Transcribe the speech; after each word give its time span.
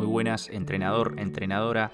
Muy 0.00 0.06
buenas, 0.06 0.48
entrenador, 0.48 1.16
entrenadora. 1.18 1.92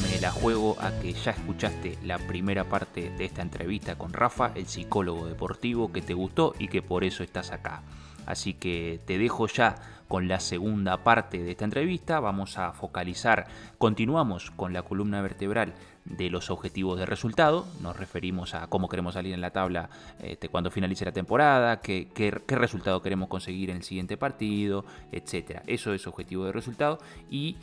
Me 0.00 0.20
la 0.20 0.30
juego 0.30 0.76
a 0.78 0.92
que 1.00 1.12
ya 1.12 1.32
escuchaste 1.32 1.98
la 2.04 2.16
primera 2.16 2.62
parte 2.62 3.10
de 3.10 3.24
esta 3.24 3.42
entrevista 3.42 3.98
con 3.98 4.12
Rafa, 4.12 4.52
el 4.54 4.68
psicólogo 4.68 5.26
deportivo 5.26 5.90
que 5.92 6.00
te 6.00 6.14
gustó 6.14 6.54
y 6.60 6.68
que 6.68 6.82
por 6.82 7.02
eso 7.02 7.24
estás 7.24 7.50
acá. 7.50 7.82
Así 8.28 8.52
que 8.52 9.00
te 9.06 9.16
dejo 9.16 9.46
ya 9.46 9.76
con 10.06 10.28
la 10.28 10.38
segunda 10.38 10.98
parte 10.98 11.42
de 11.42 11.52
esta 11.52 11.64
entrevista. 11.64 12.20
Vamos 12.20 12.58
a 12.58 12.72
focalizar, 12.72 13.46
continuamos 13.78 14.50
con 14.50 14.74
la 14.74 14.82
columna 14.82 15.22
vertebral 15.22 15.72
de 16.04 16.28
los 16.28 16.50
objetivos 16.50 16.98
de 16.98 17.06
resultado. 17.06 17.66
Nos 17.80 17.96
referimos 17.96 18.54
a 18.54 18.66
cómo 18.66 18.90
queremos 18.90 19.14
salir 19.14 19.32
en 19.32 19.40
la 19.40 19.50
tabla 19.50 19.88
este, 20.22 20.50
cuando 20.50 20.70
finalice 20.70 21.06
la 21.06 21.12
temporada, 21.12 21.80
qué, 21.80 22.08
qué, 22.14 22.30
resultado 22.54 23.00
queremos 23.00 23.30
conseguir 23.30 23.70
en 23.70 23.76
el 23.76 23.82
siguiente 23.82 24.18
partido, 24.18 24.84
etc. 25.10 25.62
Eso 25.66 25.94
es 25.94 26.06
objetivo 26.06 26.44
de 26.44 26.52
resultado. 26.52 26.98
Y 27.30 27.56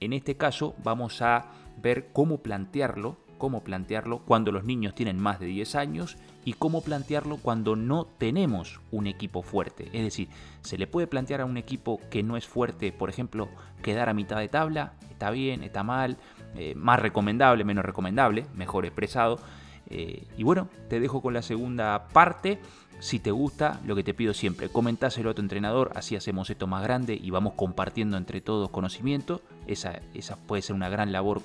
en 0.00 0.12
este 0.12 0.36
caso 0.36 0.74
vamos 0.84 1.22
a 1.22 1.46
ver 1.80 2.08
cómo 2.12 2.38
plantearlo 2.42 3.16
cómo 3.40 3.64
plantearlo 3.64 4.18
cuando 4.18 4.52
los 4.52 4.62
niños 4.62 4.94
tienen 4.94 5.18
más 5.18 5.40
de 5.40 5.46
10 5.46 5.74
años 5.74 6.16
y 6.44 6.52
cómo 6.52 6.82
plantearlo 6.82 7.38
cuando 7.38 7.74
no 7.74 8.04
tenemos 8.04 8.80
un 8.92 9.08
equipo 9.08 9.42
fuerte. 9.42 9.88
Es 9.92 10.04
decir, 10.04 10.28
se 10.60 10.78
le 10.78 10.86
puede 10.86 11.08
plantear 11.08 11.40
a 11.40 11.46
un 11.46 11.56
equipo 11.56 11.98
que 12.10 12.22
no 12.22 12.36
es 12.36 12.46
fuerte, 12.46 12.92
por 12.92 13.08
ejemplo, 13.08 13.48
quedar 13.82 14.08
a 14.08 14.14
mitad 14.14 14.38
de 14.38 14.48
tabla, 14.48 14.92
está 15.10 15.30
bien, 15.30 15.64
está 15.64 15.82
mal, 15.82 16.18
eh, 16.54 16.74
más 16.76 17.00
recomendable, 17.00 17.64
menos 17.64 17.84
recomendable, 17.84 18.46
mejor 18.54 18.84
expresado. 18.84 19.40
Eh, 19.88 20.28
y 20.36 20.44
bueno, 20.44 20.68
te 20.88 21.00
dejo 21.00 21.20
con 21.20 21.34
la 21.34 21.42
segunda 21.42 22.08
parte. 22.08 22.60
Si 23.00 23.18
te 23.18 23.30
gusta, 23.30 23.80
lo 23.86 23.96
que 23.96 24.04
te 24.04 24.12
pido 24.12 24.34
siempre, 24.34 24.68
comentáselo 24.68 25.30
a 25.30 25.34
tu 25.34 25.40
entrenador, 25.40 25.92
así 25.94 26.16
hacemos 26.16 26.50
esto 26.50 26.66
más 26.66 26.82
grande 26.82 27.18
y 27.20 27.30
vamos 27.30 27.54
compartiendo 27.54 28.18
entre 28.18 28.42
todos 28.42 28.68
conocimiento. 28.68 29.40
Esa, 29.66 30.00
esa 30.12 30.36
puede 30.36 30.60
ser 30.60 30.76
una 30.76 30.90
gran 30.90 31.10
labor 31.10 31.40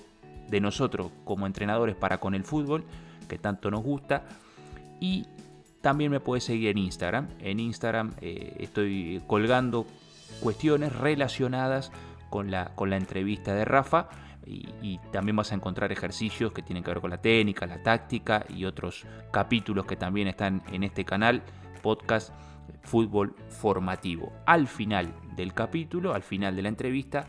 de 0.49 0.61
nosotros 0.61 1.11
como 1.23 1.47
entrenadores 1.47 1.95
para 1.95 2.19
con 2.19 2.35
el 2.35 2.43
fútbol, 2.43 2.85
que 3.27 3.37
tanto 3.37 3.71
nos 3.71 3.83
gusta. 3.83 4.23
Y 4.99 5.25
también 5.81 6.11
me 6.11 6.19
puedes 6.19 6.43
seguir 6.43 6.69
en 6.69 6.77
Instagram. 6.77 7.27
En 7.39 7.59
Instagram 7.59 8.13
eh, 8.21 8.55
estoy 8.59 9.21
colgando 9.27 9.85
cuestiones 10.39 10.95
relacionadas 10.95 11.91
con 12.29 12.51
la, 12.51 12.73
con 12.75 12.89
la 12.89 12.97
entrevista 12.97 13.53
de 13.53 13.65
Rafa. 13.65 14.09
Y, 14.47 14.99
también 15.11 15.35
vas 15.35 15.51
a 15.51 15.55
encontrar 15.55 15.91
ejercicios 15.91 16.51
que 16.51 16.61
tienen 16.61 16.83
que 16.83 16.91
ver 16.91 17.01
con 17.01 17.09
la 17.09 17.21
técnica, 17.21 17.65
la 17.65 17.81
táctica 17.81 18.45
y 18.49 18.65
otros 18.65 19.05
capítulos 19.31 19.85
que 19.85 19.95
también 19.95 20.27
están 20.27 20.61
en 20.71 20.83
este 20.83 21.03
canal, 21.03 21.41
podcast 21.81 22.31
Fútbol 22.83 23.35
Formativo. 23.49 24.33
Al 24.45 24.67
final 24.67 25.13
del 25.35 25.53
capítulo, 25.53 26.13
al 26.13 26.21
final 26.21 26.55
de 26.55 26.61
la 26.61 26.69
entrevista, 26.69 27.25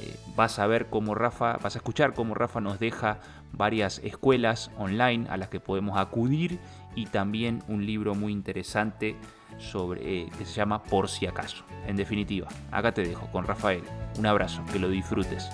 eh, 0.00 0.16
vas 0.36 0.58
a 0.58 0.66
ver 0.66 0.86
cómo 0.86 1.14
Rafa, 1.14 1.58
vas 1.62 1.76
a 1.76 1.78
escuchar 1.78 2.14
cómo 2.14 2.34
Rafa 2.34 2.60
nos 2.60 2.78
deja 2.78 3.18
varias 3.52 4.00
escuelas 4.04 4.70
online 4.76 5.26
a 5.30 5.36
las 5.36 5.48
que 5.48 5.60
podemos 5.60 5.98
acudir 5.98 6.58
y 6.94 7.06
también 7.06 7.62
un 7.68 7.86
libro 7.86 8.14
muy 8.14 8.32
interesante 8.32 9.16
sobre, 9.58 10.22
eh, 10.22 10.28
que 10.36 10.44
se 10.44 10.54
llama 10.54 10.82
Por 10.82 11.08
si 11.08 11.26
acaso. 11.26 11.64
En 11.86 11.96
definitiva, 11.96 12.48
acá 12.70 12.92
te 12.92 13.02
dejo 13.02 13.26
con 13.30 13.44
Rafael. 13.44 13.82
Un 14.18 14.26
abrazo, 14.26 14.62
que 14.72 14.78
lo 14.78 14.88
disfrutes. 14.88 15.48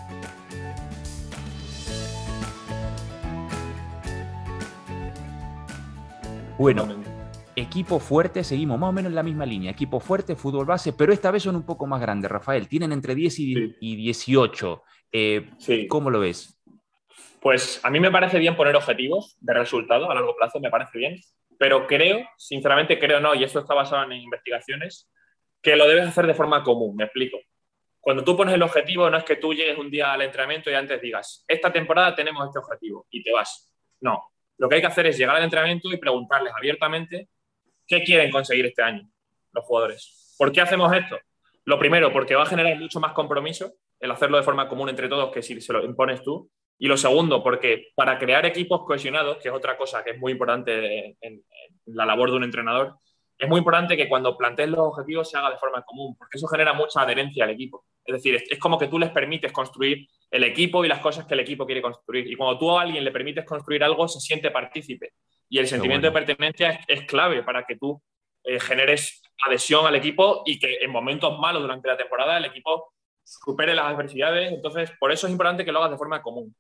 Bueno, 6.59 6.87
equipo 7.57 7.99
fuerte, 7.99 8.45
seguimos 8.45 8.79
más 8.79 8.91
o 8.91 8.93
menos 8.93 9.11
en 9.11 9.17
la 9.17 9.23
misma 9.23 9.47
línea. 9.47 9.71
Equipo 9.71 10.01
fuerte, 10.01 10.37
fútbol 10.37 10.67
base, 10.67 10.93
pero 10.93 11.13
esta 11.13 11.31
vez 11.31 11.43
son 11.43 11.57
un 11.57 11.67
poco 11.67 11.87
más 11.87 12.01
grandes, 12.01 12.31
Rafael. 12.31 12.69
Tienen 12.69 12.93
entre 12.93 13.15
10 13.15 13.39
y, 13.39 13.97
18. 13.97 14.83
Eh, 15.13 15.51
¿Cómo 15.89 16.11
lo 16.11 16.21
ves? 16.21 16.59
Pues 17.41 17.81
a 17.85 17.91
mí 17.91 18.01
me 18.01 18.11
parece 18.11 18.39
bien 18.39 18.57
poner 18.57 18.77
objetivos 18.77 19.37
de 19.41 19.55
resultado 19.55 20.11
a 20.11 20.15
largo 20.15 20.37
plazo, 20.37 20.61
me 20.61 20.71
parece 20.71 20.97
bien, 20.99 21.21
pero 21.59 21.87
creo, 21.87 22.25
sinceramente 22.37 22.99
creo 22.99 23.21
no, 23.21 23.35
y 23.35 23.43
esto 23.43 23.59
está 23.59 23.75
basado 23.75 24.05
en 24.05 24.13
investigaciones, 24.13 25.11
que 25.61 25.77
lo 25.77 25.89
debes 25.89 26.07
hacer 26.07 26.27
de 26.27 26.35
forma 26.35 26.63
común, 26.63 26.95
me 26.97 27.05
explico. 27.05 27.39
Cuando 28.01 28.25
tú 28.25 28.37
pones 28.37 28.55
el 28.55 28.63
objetivo, 28.63 29.11
no 29.11 29.17
es 29.17 29.25
que 29.25 29.37
tú 29.37 29.53
llegues 29.55 29.79
un 29.79 29.91
día 29.91 30.13
al 30.13 30.23
entrenamiento 30.23 30.71
y 30.71 30.75
antes 30.75 31.01
digas, 31.01 31.45
esta 31.47 31.73
temporada 31.73 32.15
tenemos 32.15 32.47
este 32.47 32.59
objetivo 32.59 33.07
y 33.11 33.23
te 33.23 33.33
vas. 33.33 33.73
No, 34.01 34.23
lo 34.59 34.69
que 34.69 34.77
hay 34.77 34.81
que 34.81 34.87
hacer 34.87 35.07
es 35.07 35.19
llegar 35.19 35.37
al 35.37 35.45
entrenamiento 35.45 35.93
y 35.93 35.97
preguntarles 35.97 36.53
abiertamente 36.57 37.29
qué 37.93 38.03
quieren 38.03 38.31
conseguir 38.31 38.65
este 38.65 38.83
año 38.83 39.07
los 39.53 39.65
jugadores. 39.67 40.35
¿Por 40.39 40.51
qué 40.51 40.63
hacemos 40.63 40.91
esto? 40.95 41.19
Lo 41.67 41.79
primero, 41.79 42.11
porque 42.11 42.35
va 42.35 42.45
a 42.45 42.47
generar 42.47 42.79
mucho 42.79 43.01
más 43.01 43.13
compromiso 43.13 43.75
el 44.01 44.11
hacerlo 44.11 44.39
de 44.39 44.43
forma 44.43 44.67
común 44.67 44.89
entre 44.89 45.09
todos 45.09 45.31
que 45.31 45.43
si 45.43 45.61
se 45.61 45.73
lo 45.75 45.85
impones 45.85 46.23
tú. 46.23 46.51
Y 46.79 46.89
lo 46.89 46.97
segundo, 46.97 47.43
porque 47.43 47.93
para 47.95 48.19
crear 48.19 48.47
equipos 48.47 48.85
cohesionados, 48.87 49.37
que 49.37 49.49
es 49.49 49.55
otra 49.55 49.77
cosa 49.77 50.03
que 50.03 50.13
es 50.13 50.19
muy 50.19 50.33
importante 50.33 51.17
en, 51.21 51.45
la 51.87 52.07
labor 52.07 52.31
de 52.31 52.39
un 52.39 52.45
entrenador, 52.45 52.95
es 53.39 53.49
muy 53.49 53.59
importante 53.59 53.97
que 53.97 54.09
cuando 54.09 54.37
plantees 54.39 54.71
los 54.71 54.81
objetivos 54.81 55.31
se 55.31 55.37
haga 55.37 55.51
de 55.51 55.59
forma 55.59 55.83
común, 55.83 56.17
porque 56.17 56.39
eso 56.39 56.47
genera 56.49 56.73
mucha 56.73 57.03
adherencia 57.03 57.45
al 57.45 57.51
equipo. 57.51 57.85
Es 58.05 58.15
decir, 58.15 58.43
es, 58.49 58.59
como 58.59 58.79
que 58.79 58.89
tú 58.89 58.99
les 58.99 59.11
permites 59.11 59.53
construir 59.53 60.09
el 60.33 60.45
equipo 60.45 60.83
y 60.83 60.89
las 60.89 61.01
cosas 61.01 61.27
que 61.27 61.35
el 61.35 61.41
equipo 61.41 61.67
quiere 61.67 61.83
construir. 61.83 62.27
Y 62.27 62.35
cuando 62.35 62.59
tú 62.59 62.71
a 62.77 62.83
alguien 62.83 63.05
le 63.05 63.13
permites 63.13 63.45
construir 63.45 63.85
algo, 63.85 64.09
se 64.09 64.19
siente 64.19 64.51
partícipe. 64.51 65.13
Y 65.49 65.59
el 65.59 65.69
sentimiento 65.69 66.07
de 66.07 66.13
pertenencia 66.13 66.81
es, 66.89 67.03
clave 67.03 67.43
para 67.43 67.65
que 67.65 67.77
tú 67.77 68.03
eh, 68.43 68.59
generes 68.59 69.23
adhesión 69.47 69.87
al 69.87 69.95
equipo 69.95 70.43
y 70.47 70.59
que 70.59 70.79
en 70.81 70.91
momentos 70.91 71.39
malos 71.39 71.61
durante 71.61 71.87
la 71.87 71.99
temporada 71.99 72.39
el 72.39 72.47
equipo 72.47 72.95
supere 73.23 73.75
las 73.75 73.85
adversidades. 73.85 74.51
Entonces, 74.53 74.91
por 74.99 75.13
eso 75.13 75.27
es 75.27 75.33
importante 75.33 75.67
que 75.67 75.73
lo 75.73 75.81
hagas 75.81 75.91
de 75.91 75.99
forma 75.99 76.23
común. 76.23 76.57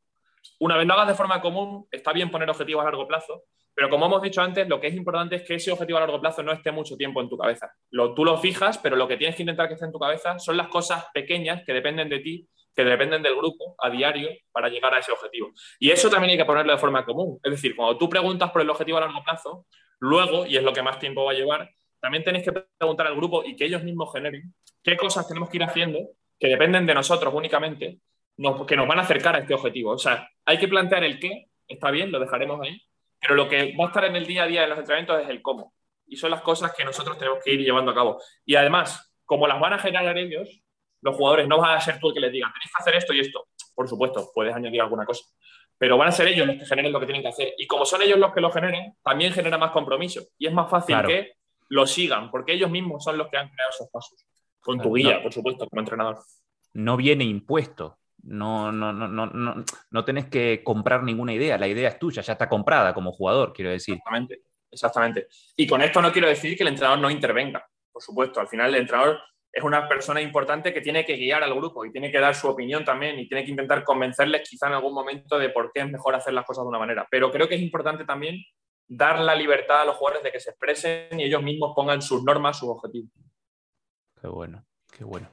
Una 0.60 0.76
vez 0.76 0.86
lo 0.86 0.92
hagas 0.92 1.08
de 1.08 1.14
forma 1.14 1.40
común, 1.40 1.86
está 1.90 2.12
bien 2.12 2.30
poner 2.30 2.50
objetivos 2.50 2.82
a 2.82 2.84
largo 2.84 3.08
plazo, 3.08 3.44
pero 3.74 3.88
como 3.88 4.04
hemos 4.04 4.20
dicho 4.20 4.42
antes, 4.42 4.68
lo 4.68 4.78
que 4.78 4.88
es 4.88 4.94
importante 4.94 5.36
es 5.36 5.42
que 5.44 5.54
ese 5.54 5.72
objetivo 5.72 5.96
a 5.96 6.00
largo 6.00 6.20
plazo 6.20 6.42
no 6.42 6.52
esté 6.52 6.70
mucho 6.72 6.94
tiempo 6.96 7.22
en 7.22 7.30
tu 7.30 7.38
cabeza. 7.38 7.72
Lo, 7.90 8.12
tú 8.12 8.22
lo 8.22 8.36
fijas, 8.36 8.76
pero 8.76 8.96
lo 8.96 9.08
que 9.08 9.16
tienes 9.16 9.34
que 9.34 9.42
intentar 9.42 9.68
que 9.68 9.74
esté 9.74 9.86
en 9.86 9.92
tu 9.92 9.98
cabeza 9.98 10.38
son 10.38 10.58
las 10.58 10.68
cosas 10.68 11.06
pequeñas 11.14 11.62
que 11.64 11.72
dependen 11.72 12.10
de 12.10 12.18
ti, 12.18 12.48
que 12.74 12.84
dependen 12.84 13.22
del 13.22 13.36
grupo 13.36 13.74
a 13.78 13.90
diario 13.90 14.30
para 14.50 14.68
llegar 14.68 14.94
a 14.94 14.98
ese 14.98 15.12
objetivo. 15.12 15.52
Y 15.78 15.90
eso 15.90 16.08
también 16.08 16.32
hay 16.32 16.38
que 16.38 16.44
ponerlo 16.44 16.72
de 16.72 16.78
forma 16.78 17.04
común. 17.04 17.38
Es 17.42 17.50
decir, 17.52 17.76
cuando 17.76 17.98
tú 17.98 18.08
preguntas 18.08 18.50
por 18.50 18.62
el 18.62 18.70
objetivo 18.70 18.98
a 18.98 19.02
largo 19.02 19.22
plazo, 19.22 19.66
luego, 19.98 20.46
y 20.46 20.56
es 20.56 20.62
lo 20.62 20.72
que 20.72 20.82
más 20.82 20.98
tiempo 20.98 21.24
va 21.24 21.32
a 21.32 21.34
llevar, 21.34 21.70
también 22.00 22.24
tenéis 22.24 22.44
que 22.44 22.52
preguntar 22.52 23.06
al 23.06 23.16
grupo 23.16 23.44
y 23.44 23.54
que 23.54 23.66
ellos 23.66 23.82
mismos 23.84 24.12
generen 24.12 24.54
qué 24.82 24.96
cosas 24.96 25.28
tenemos 25.28 25.48
que 25.48 25.58
ir 25.58 25.62
haciendo 25.62 25.98
que 26.38 26.48
dependen 26.48 26.86
de 26.86 26.94
nosotros 26.94 27.32
únicamente, 27.32 28.00
que 28.66 28.76
nos 28.76 28.88
van 28.88 28.98
a 28.98 29.02
acercar 29.02 29.36
a 29.36 29.38
este 29.38 29.54
objetivo. 29.54 29.92
O 29.92 29.98
sea, 29.98 30.28
hay 30.44 30.58
que 30.58 30.66
plantear 30.66 31.04
el 31.04 31.20
qué, 31.20 31.46
está 31.68 31.92
bien, 31.92 32.10
lo 32.10 32.18
dejaremos 32.18 32.60
ahí, 32.60 32.82
pero 33.20 33.36
lo 33.36 33.48
que 33.48 33.76
va 33.78 33.84
a 33.84 33.86
estar 33.88 34.04
en 34.06 34.16
el 34.16 34.26
día 34.26 34.42
a 34.42 34.46
día 34.48 34.62
de 34.62 34.66
los 34.66 34.78
entrenamientos 34.78 35.22
es 35.22 35.28
el 35.28 35.40
cómo. 35.40 35.72
Y 36.04 36.16
son 36.16 36.32
las 36.32 36.42
cosas 36.42 36.74
que 36.74 36.84
nosotros 36.84 37.16
tenemos 37.16 37.38
que 37.44 37.52
ir 37.52 37.60
llevando 37.60 37.92
a 37.92 37.94
cabo. 37.94 38.20
Y 38.44 38.56
además, 38.56 39.14
como 39.24 39.46
las 39.46 39.60
van 39.60 39.74
a 39.74 39.78
generar 39.78 40.18
ellos, 40.18 40.61
los 41.02 41.16
jugadores 41.16 41.46
no 41.46 41.58
van 41.58 41.76
a 41.76 41.80
ser 41.80 41.98
tú 41.98 42.08
el 42.08 42.14
que 42.14 42.20
les 42.20 42.32
diga, 42.32 42.50
tenéis 42.52 42.70
que 42.74 42.82
hacer 42.82 42.94
esto 42.94 43.12
y 43.12 43.20
esto. 43.20 43.48
Por 43.74 43.88
supuesto, 43.88 44.30
puedes 44.34 44.54
añadir 44.54 44.80
alguna 44.80 45.04
cosa. 45.04 45.24
Pero 45.76 45.98
van 45.98 46.08
a 46.08 46.12
ser 46.12 46.28
ellos 46.28 46.46
los 46.46 46.56
que 46.56 46.66
generen 46.66 46.92
lo 46.92 47.00
que 47.00 47.06
tienen 47.06 47.22
que 47.22 47.28
hacer. 47.28 47.54
Y 47.58 47.66
como 47.66 47.84
son 47.84 48.02
ellos 48.02 48.18
los 48.18 48.32
que 48.32 48.40
lo 48.40 48.50
generen, 48.50 48.96
también 49.02 49.32
genera 49.32 49.58
más 49.58 49.72
compromiso. 49.72 50.22
Y 50.38 50.46
es 50.46 50.52
más 50.52 50.70
fácil 50.70 50.96
que 51.06 51.32
lo 51.68 51.86
sigan, 51.86 52.30
porque 52.30 52.52
ellos 52.52 52.70
mismos 52.70 53.02
son 53.02 53.18
los 53.18 53.28
que 53.28 53.36
han 53.36 53.48
creado 53.48 53.70
esos 53.70 53.88
pasos. 53.90 54.24
Con 54.60 54.80
tu 54.80 54.94
guía, 54.94 55.20
por 55.22 55.32
supuesto, 55.32 55.66
como 55.68 55.80
entrenador. 55.80 56.18
No 56.74 56.96
viene 56.96 57.24
impuesto. 57.24 57.98
No, 58.22 58.70
no, 58.70 58.92
no, 58.92 59.08
no, 59.08 59.26
no, 59.26 59.64
no 59.90 60.04
tenés 60.04 60.26
que 60.26 60.62
comprar 60.62 61.02
ninguna 61.02 61.32
idea, 61.32 61.58
la 61.58 61.66
idea 61.66 61.88
es 61.88 61.98
tuya, 61.98 62.22
ya 62.22 62.34
está 62.34 62.48
comprada 62.48 62.94
como 62.94 63.10
jugador, 63.10 63.52
quiero 63.52 63.72
decir. 63.72 63.94
Exactamente, 63.94 64.42
exactamente. 64.70 65.26
Y 65.56 65.66
con 65.66 65.82
esto 65.82 66.00
no 66.00 66.12
quiero 66.12 66.28
decir 66.28 66.56
que 66.56 66.62
el 66.62 66.68
entrenador 66.68 67.00
no 67.00 67.10
intervenga, 67.10 67.66
por 67.90 68.00
supuesto, 68.00 68.38
al 68.38 68.46
final 68.46 68.72
el 68.72 68.82
entrenador 68.82 69.18
es 69.52 69.62
una 69.62 69.86
persona 69.86 70.20
importante 70.20 70.72
que 70.72 70.80
tiene 70.80 71.04
que 71.04 71.16
guiar 71.16 71.42
al 71.42 71.54
grupo 71.54 71.84
y 71.84 71.92
tiene 71.92 72.10
que 72.10 72.18
dar 72.18 72.34
su 72.34 72.48
opinión 72.48 72.84
también 72.84 73.18
y 73.18 73.28
tiene 73.28 73.44
que 73.44 73.50
intentar 73.50 73.84
convencerles 73.84 74.48
quizá 74.48 74.68
en 74.68 74.74
algún 74.74 74.94
momento 74.94 75.38
de 75.38 75.50
por 75.50 75.70
qué 75.72 75.80
es 75.80 75.90
mejor 75.90 76.14
hacer 76.14 76.32
las 76.32 76.46
cosas 76.46 76.64
de 76.64 76.68
una 76.68 76.78
manera. 76.78 77.06
Pero 77.10 77.30
creo 77.30 77.46
que 77.48 77.56
es 77.56 77.60
importante 77.60 78.04
también 78.06 78.42
dar 78.88 79.20
la 79.20 79.34
libertad 79.34 79.82
a 79.82 79.84
los 79.84 79.96
jugadores 79.96 80.24
de 80.24 80.32
que 80.32 80.40
se 80.40 80.50
expresen 80.50 81.20
y 81.20 81.24
ellos 81.24 81.42
mismos 81.42 81.72
pongan 81.76 82.00
sus 82.00 82.24
normas, 82.24 82.58
sus 82.58 82.70
objetivos. 82.70 83.10
Qué 84.18 84.28
bueno, 84.28 84.64
qué 84.90 85.04
bueno. 85.04 85.30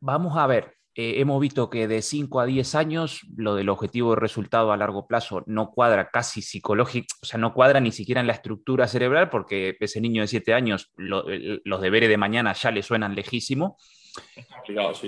Vamos 0.00 0.36
a 0.36 0.46
ver, 0.46 0.76
eh, 1.02 1.18
hemos 1.18 1.40
visto 1.40 1.70
que 1.70 1.88
de 1.88 2.02
5 2.02 2.40
a 2.40 2.44
10 2.44 2.74
años 2.74 3.22
lo 3.34 3.54
del 3.54 3.70
objetivo 3.70 4.10
de 4.10 4.20
resultado 4.20 4.70
a 4.70 4.76
largo 4.76 5.06
plazo 5.06 5.42
no 5.46 5.70
cuadra 5.70 6.10
casi 6.10 6.42
psicológico, 6.42 7.06
o 7.22 7.24
sea, 7.24 7.40
no 7.40 7.54
cuadra 7.54 7.80
ni 7.80 7.90
siquiera 7.90 8.20
en 8.20 8.26
la 8.26 8.34
estructura 8.34 8.86
cerebral 8.86 9.30
porque 9.30 9.78
ese 9.80 10.02
niño 10.02 10.20
de 10.20 10.28
7 10.28 10.52
años 10.52 10.92
los 10.96 11.80
deberes 11.80 12.10
de 12.10 12.18
mañana 12.18 12.52
ya 12.52 12.70
le 12.70 12.82
suenan 12.82 13.14
lejísimo. 13.14 13.78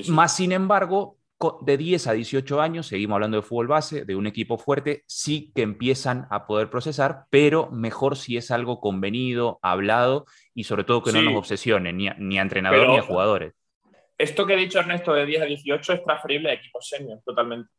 Más 0.09 0.35
sin 0.35 0.53
embargo, 0.53 1.19
de 1.61 1.77
10 1.77 2.07
a 2.07 2.13
18 2.13 2.63
años, 2.63 2.87
seguimos 2.87 3.17
hablando 3.17 3.37
de 3.37 3.43
fútbol 3.43 3.67
base, 3.67 4.07
de 4.07 4.17
un 4.17 4.27
equipo 4.27 4.57
fuerte, 4.57 5.05
sí 5.07 5.53
que 5.55 5.61
empiezan 5.61 6.27
a 6.31 6.47
poder 6.47 6.71
procesar, 6.71 7.27
pero 7.29 7.71
mejor 7.71 8.17
si 8.17 8.39
es 8.39 8.51
algo 8.51 8.81
convenido, 8.81 9.59
hablado 9.61 10.25
y 10.55 10.65
sobre 10.65 10.85
todo 10.85 11.03
que 11.03 11.13
no 11.13 11.21
nos 11.21 11.35
obsesione 11.35 11.93
ni 11.93 12.09
a, 12.09 12.15
ni 12.15 12.39
a 12.39 12.43
entrenador 12.43 12.89
ni 12.89 12.97
a 12.97 13.03
jugadores. 13.03 13.53
Esto 14.19 14.47
que 14.47 14.55
he 14.55 14.57
dicho 14.57 14.79
Ernesto 14.79 15.13
de 15.13 15.27
10 15.27 15.43
a 15.43 15.47
18 15.47 15.93
es 15.93 16.05
transferible 16.05 16.51
a 16.51 16.55
equipos 16.55 16.89
senior, 16.89 17.21
totalmente. 17.25 17.71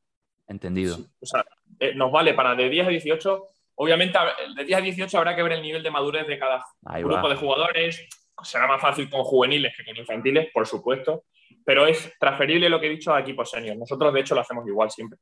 Entendido. 0.47 0.97
o 1.21 1.25
sea, 1.25 1.45
eh, 1.80 1.94
nos 1.95 2.12
vale 2.12 2.33
para 2.33 2.56
de 2.56 2.69
10 2.69 2.88
a 2.88 2.89
18. 2.89 3.47
Obviamente, 3.75 4.19
de 4.56 4.65
10 4.65 4.77
a 4.77 4.81
18 4.81 5.18
habrá 5.18 5.35
que 5.35 5.44
ver 5.44 5.53
el 5.53 5.62
nivel 5.62 5.81
de 5.81 5.91
madurez 5.91 6.27
de 6.27 6.38
cada 6.38 6.63
grupo 7.00 7.30
de 7.30 7.35
jugadores. 7.35 8.07
Será 8.44 8.68
más 8.68 8.81
fácil 8.81 9.09
con 9.09 9.24
juveniles 9.24 9.74
que 9.75 9.85
con 9.85 9.95
infantiles, 9.95 10.50
por 10.53 10.68
supuesto, 10.68 11.25
pero 11.63 11.88
es 11.88 12.13
transferible 12.19 12.69
lo 12.69 12.79
que 12.79 12.88
he 12.88 12.89
dicho 12.89 13.13
a 13.13 13.21
equipos 13.21 13.50
senior. 13.50 13.77
Nosotros, 13.77 14.13
de 14.13 14.19
hecho, 14.19 14.36
lo 14.36 14.41
hacemos 14.41 14.68
igual 14.68 14.91
siempre. 14.91 15.19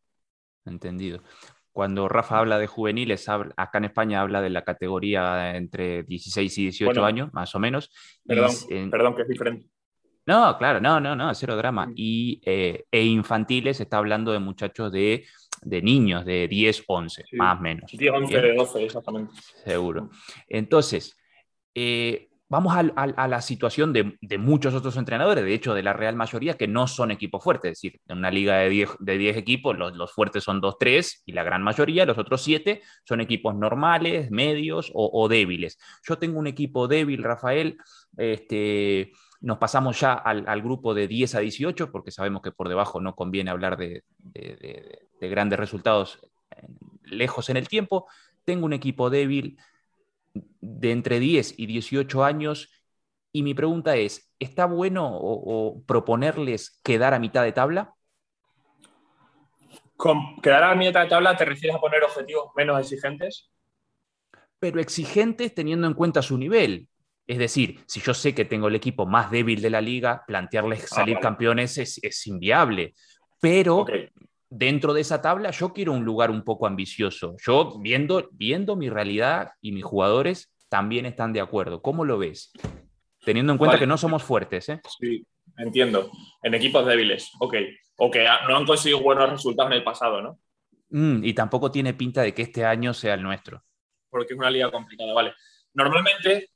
Entendido. 0.66 1.22
Cuando 1.72 2.10
Rafa 2.10 2.40
habla 2.40 2.60
de 2.60 2.68
juveniles, 2.68 3.30
acá 3.30 3.78
en 3.78 3.86
España 3.86 4.22
habla 4.22 4.42
de 4.42 4.50
la 4.50 4.64
categoría 4.64 5.56
entre 5.56 6.04
16 6.04 6.57
y 6.57 6.64
18 6.64 7.06
años, 7.06 7.34
más 7.34 7.56
o 7.56 7.60
menos. 7.60 7.92
Perdón, 8.25 8.52
perdón, 8.92 9.16
que 9.16 9.22
es 9.22 9.28
diferente. 9.30 9.68
No, 10.25 10.57
claro, 10.57 10.79
no, 10.79 11.00
no, 11.00 11.15
no, 11.15 11.33
cero 11.33 11.56
drama. 11.56 11.88
Mm. 11.88 11.94
Y, 11.95 12.41
eh, 12.45 12.85
e 12.91 13.03
infantiles 13.03 13.79
está 13.79 13.97
hablando 13.97 14.31
de 14.31 14.39
muchachos 14.39 14.91
de, 14.91 15.25
niños 15.63 16.25
de 16.25 16.47
10, 16.47 16.83
11, 16.88 17.23
más 17.33 17.59
o 17.59 17.62
menos. 17.62 17.91
10, 17.91 18.13
11, 18.13 18.53
12, 18.53 18.83
exactamente. 18.83 19.33
Seguro. 19.63 20.09
Entonces, 20.47 21.18
eh, 21.73 22.29
vamos 22.50 22.75
a, 22.75 23.27
la 23.27 23.41
situación 23.41 23.94
de, 23.94 24.38
muchos 24.38 24.73
otros 24.75 24.97
entrenadores, 24.97 25.44
de 25.44 25.53
hecho, 25.53 25.73
de 25.73 25.83
la 25.83 25.94
real 25.94 26.15
mayoría, 26.15 26.56
que 26.56 26.68
no 26.68 26.85
son 26.85 27.09
equipos 27.09 27.44
fuertes. 27.44 27.71
Es 27.71 27.81
decir, 27.81 28.00
en 28.07 28.19
una 28.19 28.29
liga 28.29 28.57
de 28.57 28.69
10, 28.69 28.89
de 29.00 29.29
equipos, 29.29 29.77
los, 29.77 30.12
fuertes 30.12 30.44
son 30.44 30.62
2, 30.62 30.77
3 30.77 31.23
y 31.25 31.31
la 31.31 31.44
gran 31.44 31.63
mayoría, 31.63 32.06
los 32.06 32.18
otros 32.18 32.44
7, 32.44 32.81
son 33.06 33.21
equipos 33.21 33.56
normales, 33.56 34.29
medios 34.29 34.91
o, 34.94 35.09
o 35.13 35.27
débiles. 35.29 35.79
Yo 36.07 36.18
tengo 36.18 36.38
un 36.38 36.47
equipo 36.47 36.88
débil, 36.88 37.23
Rafael, 37.23 37.77
este 38.18 39.13
nos 39.42 39.58
pasamos 39.58 40.00
ya 40.00 40.14
al, 40.14 40.62
grupo 40.62 40.94
de 40.94 41.08
10 41.08 41.36
a 41.36 41.40
18, 41.40 41.92
porque 41.92 42.12
sabemos 42.12 42.44
que 42.44 42.52
por 42.52 42.70
debajo 42.70 43.02
no 43.02 43.16
conviene 43.16 43.50
hablar 43.50 43.76
de, 43.76 44.04
grandes 45.20 45.60
resultados 45.60 46.20
lejos 47.04 47.50
en 47.50 47.58
el 47.58 47.68
tiempo. 47.68 48.08
Tengo 48.46 48.66
un 48.66 48.74
equipo 48.74 49.10
débil 49.10 49.58
de 50.34 50.92
entre 50.92 51.20
10 51.20 51.58
y 51.58 51.66
18 51.66 52.24
años 52.24 52.70
y 53.32 53.42
mi 53.42 53.56
pregunta 53.56 53.96
es, 53.96 54.32
¿está 54.40 54.66
bueno 54.66 55.10
o, 55.12 55.82
proponerles 55.88 56.80
quedar 56.84 57.16
a 57.16 57.20
mitad 57.20 57.44
de 57.44 57.52
tabla? 57.52 57.96
¿Con 59.98 60.40
quedar 60.42 60.64
a 60.64 60.76
mitad 60.76 61.02
de 61.02 61.10
tabla 61.10 61.36
te 61.36 61.46
refieres 61.46 61.76
a 61.78 61.82
poner 61.82 62.04
objetivos 62.04 62.52
menos 62.56 62.80
exigentes? 62.80 63.50
Pero 64.60 64.80
exigentes 64.80 65.56
teniendo 65.56 65.88
en 65.88 65.96
cuenta 65.96 66.22
su 66.22 66.38
nivel. 66.38 66.91
Es 67.31 67.38
decir, 67.38 67.80
si 67.88 68.01
yo 68.01 68.13
sé 68.13 68.36
que 68.36 68.44
tengo 68.44 68.68
el 68.68 68.75
equipo 68.75 69.06
más 69.06 69.31
débil 69.31 69.62
de 69.62 69.69
la 69.69 69.80
liga, 69.80 70.25
plantearles 70.28 70.83
ah, 70.83 70.95
salir 70.95 71.18
campeones 71.19 71.78
es, 71.78 72.28
inviable. 72.28 72.94
Pero 73.39 73.86
dentro 74.50 74.94
de 74.94 75.00
esa 75.00 75.22
tabla 75.22 75.51
yo 75.51 75.72
quiero 75.72 75.94
un 75.94 76.04
lugar 76.04 76.30
un 76.30 76.44
poco 76.44 76.68
ambicioso. 76.68 77.38
Yo 77.42 77.80
viendo, 77.80 78.28
viendo 78.33 78.75
mi 78.75 78.89
realidad 78.89 79.54
y 79.62 79.72
mis 79.72 79.86
jugadores 79.86 80.54
también 80.68 81.06
están 81.06 81.31
de 81.31 81.39
acuerdo. 81.39 81.81
¿Cómo 81.81 82.04
lo 82.04 82.18
ves? 82.18 82.51
Teniendo 83.24 83.54
en 83.54 83.57
cuenta 83.57 83.80
que 83.80 83.88
no 83.88 83.98
somos 83.98 84.24
fuertes. 84.24 84.68
¿eh? 84.68 84.81
Sí, 85.00 85.25
entiendo. 85.56 86.12
En 86.44 86.54
equipos 86.54 86.86
débiles, 86.86 87.31
ok. 87.39 87.56
O 87.95 88.12
que 88.12 88.25
no 88.25 88.57
han 88.57 88.66
conseguido 88.66 89.00
buenos 89.00 89.30
resultados 89.30 89.72
en 89.72 89.78
el 89.78 89.86
pasado, 89.86 90.22
¿no? 90.22 90.38
Mm, 90.89 91.24
y 91.24 91.33
tampoco 91.33 91.72
tiene 91.72 91.94
pinta 91.94 92.24
de 92.24 92.33
que 92.33 92.42
este 92.42 92.66
año 92.66 92.94
sea 92.94 93.13
el 93.13 93.24
nuestro. 93.24 93.63
Porque 94.10 94.33
es 94.33 94.38
una 94.38 94.51
liga 94.51 94.69
complicada, 94.69 95.13
vale. 95.13 95.33
Normalmente 95.74 96.50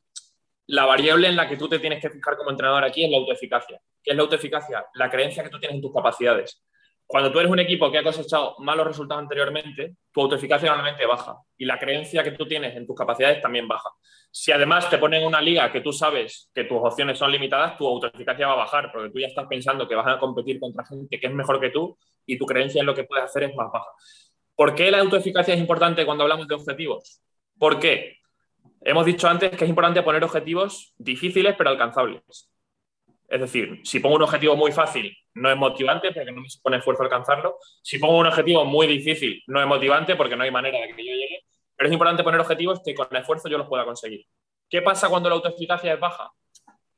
la 0.68 0.86
variable 0.86 1.28
en 1.28 1.36
la 1.36 1.48
que 1.48 1.58
tú 1.58 1.70
te 1.70 1.80
tienes 1.80 2.02
que 2.02 2.10
fijar 2.10 2.38
como 2.38 2.50
entrenador 2.50 2.84
aquí 2.84 3.04
es 3.04 3.12
la 3.12 3.18
autoeficacia. 3.18 3.80
¿Qué 4.04 4.12
es 4.12 4.18
la 4.18 4.24
autoeficacia? 4.24 4.86
La 4.96 5.10
creencia 5.10 5.44
que 5.44 5.50
tú 5.50 5.60
tienes 5.60 5.76
en 5.76 5.82
tus 5.82 5.94
capacidades. 5.94 6.64
Cuando 7.08 7.32
tú 7.32 7.40
eres 7.40 7.52
un 7.52 7.60
equipo 7.60 7.92
que 7.92 8.00
ha 8.00 8.04
cosechado 8.04 8.56
malos 8.60 8.88
resultados 8.88 9.22
anteriormente, 9.22 9.96
tu 10.12 10.22
autoeficacia 10.22 10.70
normalmente 10.70 11.06
baja 11.06 11.38
y 11.56 11.66
la 11.66 11.78
creencia 11.78 12.24
que 12.24 12.32
tú 12.32 12.48
tienes 12.48 12.76
en 12.76 12.88
tus 12.88 12.96
capacidades 12.96 13.42
también 13.42 13.68
baja. 13.68 13.90
Si 14.32 14.52
además 14.52 14.90
te 14.90 14.98
ponen 14.98 15.22
en 15.22 15.28
una 15.28 15.40
liga 15.40 15.72
que 15.72 15.82
tú 15.82 15.94
sabes 15.94 16.50
que 16.54 16.64
tus 16.64 16.80
opciones 16.82 17.20
son 17.20 17.32
limitadas, 17.32 17.78
tu 17.78 17.88
autoeficacia 17.88 18.48
va 18.48 18.54
a 18.54 18.58
bajar 18.58 18.92
porque 18.92 19.12
tú 19.12 19.20
ya 19.20 19.28
estás 19.28 19.46
pensando 19.48 19.88
que 19.88 19.94
vas 19.94 20.08
a 20.08 20.18
competir 20.18 20.60
contra 20.60 20.84
gente 20.84 21.20
que 21.20 21.28
es 21.28 21.34
mejor 21.34 21.60
que 21.60 21.70
tú 21.70 21.96
y 22.26 22.40
tu 22.40 22.46
creencia 22.48 22.80
en 22.80 22.88
lo 22.88 22.96
que 22.96 23.04
puedes 23.04 23.26
hacer 23.26 23.44
es 23.44 23.56
más 23.56 23.72
baja. 23.72 23.90
¿Por 24.56 24.74
qué 24.74 24.90
la 24.90 25.00
autoeficacia 25.00 25.54
es 25.54 25.60
importante 25.60 26.06
cuando 26.08 26.24
hablamos 26.24 26.48
de 26.48 26.56
objetivos? 26.56 27.22
¿Por 27.60 27.80
qué? 27.80 28.18
Hemos 28.88 29.04
dicho 29.04 29.28
antes 29.28 29.50
que 29.50 29.64
es 29.64 29.70
importante 29.70 30.04
poner 30.04 30.24
objetivos 30.24 30.94
difíciles 30.96 31.56
pero 31.58 31.72
alcanzables. 31.72 32.22
Es 33.28 33.42
decir, 33.42 33.82
si 33.84 34.00
pongo 34.00 34.18
un 34.18 34.22
objetivo 34.22 34.56
muy 34.56 34.72
fácil, 34.72 35.12
no 35.34 35.50
es 35.50 35.58
motivante 35.58 36.12
porque 36.12 36.32
no 36.32 36.42
me 36.42 36.50
supone 36.50 36.78
esfuerzo 36.78 37.02
alcanzarlo. 37.02 37.58
Si 37.82 37.98
pongo 37.98 38.20
un 38.20 38.28
objetivo 38.28 38.64
muy 38.64 38.86
difícil, 38.86 39.42
no 39.48 39.60
es 39.60 39.66
motivante 39.66 40.16
porque 40.16 40.36
no 40.36 40.44
hay 40.44 40.52
manera 40.52 40.80
de 40.80 40.94
que 40.94 41.04
yo 41.04 41.14
llegue. 41.14 41.46
Pero 41.76 41.88
es 41.90 41.94
importante 41.94 42.24
poner 42.24 42.40
objetivos 42.40 42.80
que 42.86 42.94
con 42.94 43.08
esfuerzo 43.16 43.50
yo 43.50 43.58
los 43.58 43.68
pueda 43.68 43.86
conseguir. 43.86 44.24
¿Qué 44.70 44.84
pasa 44.84 45.10
cuando 45.10 45.30
la 45.30 45.36
autoeficacia 45.36 45.96
es 45.96 46.00
baja? 46.00 46.32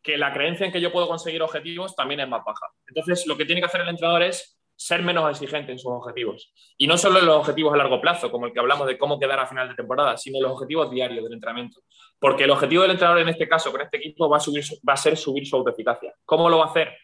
Que 0.01 0.18
la 0.18 0.34
creencia 0.34 0.66
en 0.66 0.74
que 0.74 0.81
yo 0.81 0.92
puedo 0.92 1.07
conseguir 1.07 1.42
objetivos 1.42 1.95
también 1.95 2.19
es 2.19 2.28
más 2.28 2.44
baja. 2.44 2.68
Entonces, 2.86 3.25
lo 3.25 3.38
que 3.38 3.45
tiene 3.45 3.62
que 3.62 3.68
hacer 3.68 3.80
el 3.80 3.88
entrenador 3.88 4.24
es 4.24 4.60
ser 4.77 5.01
menos 5.01 5.29
exigente 5.31 5.71
en 5.71 5.79
sus 5.79 5.91
objetivos. 5.91 6.53
Y 6.77 6.85
no 6.85 6.97
solo 6.97 7.19
en 7.19 7.25
los 7.25 7.38
objetivos 7.38 7.74
a 7.74 7.77
largo 7.77 8.00
plazo, 8.00 8.31
como 8.31 8.45
el 8.45 8.53
que 8.53 8.59
hablamos 8.59 8.88
de 8.88 8.97
cómo 8.97 9.19
quedar 9.19 9.39
a 9.39 9.47
final 9.47 9.68
de 9.68 9.75
temporada, 9.75 10.15
sino 10.18 10.38
en 10.38 10.44
los 10.44 10.51
objetivos 10.51 10.91
diarios 10.91 11.24
del 11.24 11.33
entrenamiento. 11.33 11.81
Porque 12.19 12.44
el 12.44 12.51
objetivo 12.51 12.83
del 12.83 12.91
entrenador 12.91 13.21
en 13.21 13.29
este 13.29 13.47
caso, 13.47 13.71
con 13.71 13.81
este 13.81 13.97
equipo, 13.97 14.29
va 14.29 14.38
a, 14.38 14.97
ser 14.97 15.18
subir 15.18 15.47
su 15.47 15.56
autoeficacia. 15.56 16.13
¿Cómo 16.24 16.47
lo 16.47 16.59
va 16.59 16.65
a 16.65 16.69
hacer? 16.69 16.95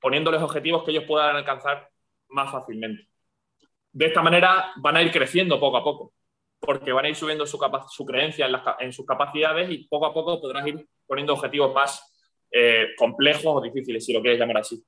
Poniéndoles 0.00 0.40
objetivos 0.40 0.84
que 0.84 0.90
ellos 0.90 1.04
puedan 1.06 1.36
alcanzar 1.36 1.86
más 2.28 2.50
fácilmente. 2.50 3.06
De 3.92 4.06
esta 4.06 4.22
manera 4.22 4.72
van 4.76 4.96
a 4.96 5.02
ir 5.02 5.12
creciendo 5.12 5.60
poco 5.60 5.76
a 5.76 5.84
poco, 5.84 6.14
porque 6.58 6.92
van 6.92 7.04
a 7.04 7.08
ir 7.10 7.14
subiendo 7.14 7.46
su, 7.46 7.58
su 7.90 8.06
creencia 8.06 8.48
en, 8.80 8.92
sus 8.92 9.04
capacidades 9.04 9.70
y 9.70 9.86
poco 9.86 10.06
a 10.06 10.14
poco 10.14 10.40
podrás 10.40 10.66
ir 10.66 10.88
poniendo 11.06 11.34
objetivos 11.34 11.74
más 11.74 12.10
eh, 12.50 12.88
complejos 12.96 13.54
o 13.54 13.60
difíciles, 13.60 14.02
si 14.02 14.14
lo 14.14 14.22
quieres 14.22 14.40
llamar 14.40 14.58
así 14.58 14.82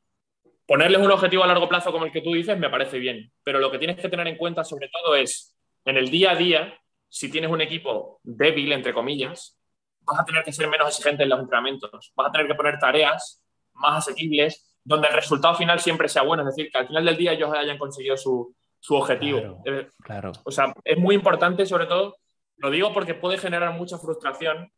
ponerles 0.66 1.00
un 1.00 1.11
objetivo 1.11 1.44
a 1.44 1.46
largo 1.46 1.69
plazo 1.69 1.93
como 1.93 2.06
el 2.06 2.12
que 2.12 2.22
tú 2.22 2.32
dices 2.32 2.58
me 2.58 2.70
parece 2.70 2.99
bien, 2.99 3.32
pero 3.43 3.58
lo 3.58 3.70
que 3.70 3.78
tienes 3.78 3.96
que 3.96 4.08
tener 4.08 4.26
en 4.26 4.37
cuenta 4.37 4.64
sobre 4.64 4.88
todo 4.88 5.14
es 5.14 5.55
en 5.84 5.96
el 5.96 6.11
día 6.11 6.32
a 6.32 6.37
día, 6.37 6.78
si 7.08 7.31
tienes 7.31 7.50
un 7.50 7.61
equipo 7.61 8.20
débil, 8.22 8.72
entre 8.72 8.94
comillas, 8.94 9.58
vas 10.00 10.20
a 10.20 10.25
tener 10.25 10.43
que 10.43 10.52
ser 10.52 10.69
menos 10.69 10.88
exigente 10.88 11.22
en 11.22 11.28
los 11.28 11.40
entrenamientos, 11.40 12.12
vas 12.16 12.28
a 12.28 12.33
tener 12.33 12.47
que 12.47 12.54
poner 12.54 12.78
tareas 12.78 13.42
más 13.75 13.99
asequibles 13.99 14.78
donde 14.83 15.09
el 15.09 15.14
resultado 15.14 15.54
final 15.54 15.80
siempre 15.80 16.09
sea 16.09 16.23
bueno, 16.23 16.42
es 16.42 16.54
decir, 16.54 16.71
que 16.71 16.78
al 16.78 16.87
final 16.87 17.04
del 17.04 17.16
día 17.16 17.33
ellos 17.33 17.50
hayan 17.52 17.78
conseguido 17.78 18.16
su, 18.16 18.54
objetivo. 18.90 19.62
Eh, 19.64 19.88
claro, 20.02 20.33
O 20.44 20.50
sea, 20.50 20.75
es 20.85 20.99
muy 20.99 21.14
importante 21.14 21.64
sobre 21.64 21.87
todo, 21.87 22.16
lo 22.56 22.71
digo 22.71 22.92
porque 22.92 23.14
puede 23.14 23.38
generar 23.38 23.73
mucha 23.73 23.99
frustración 23.99 24.71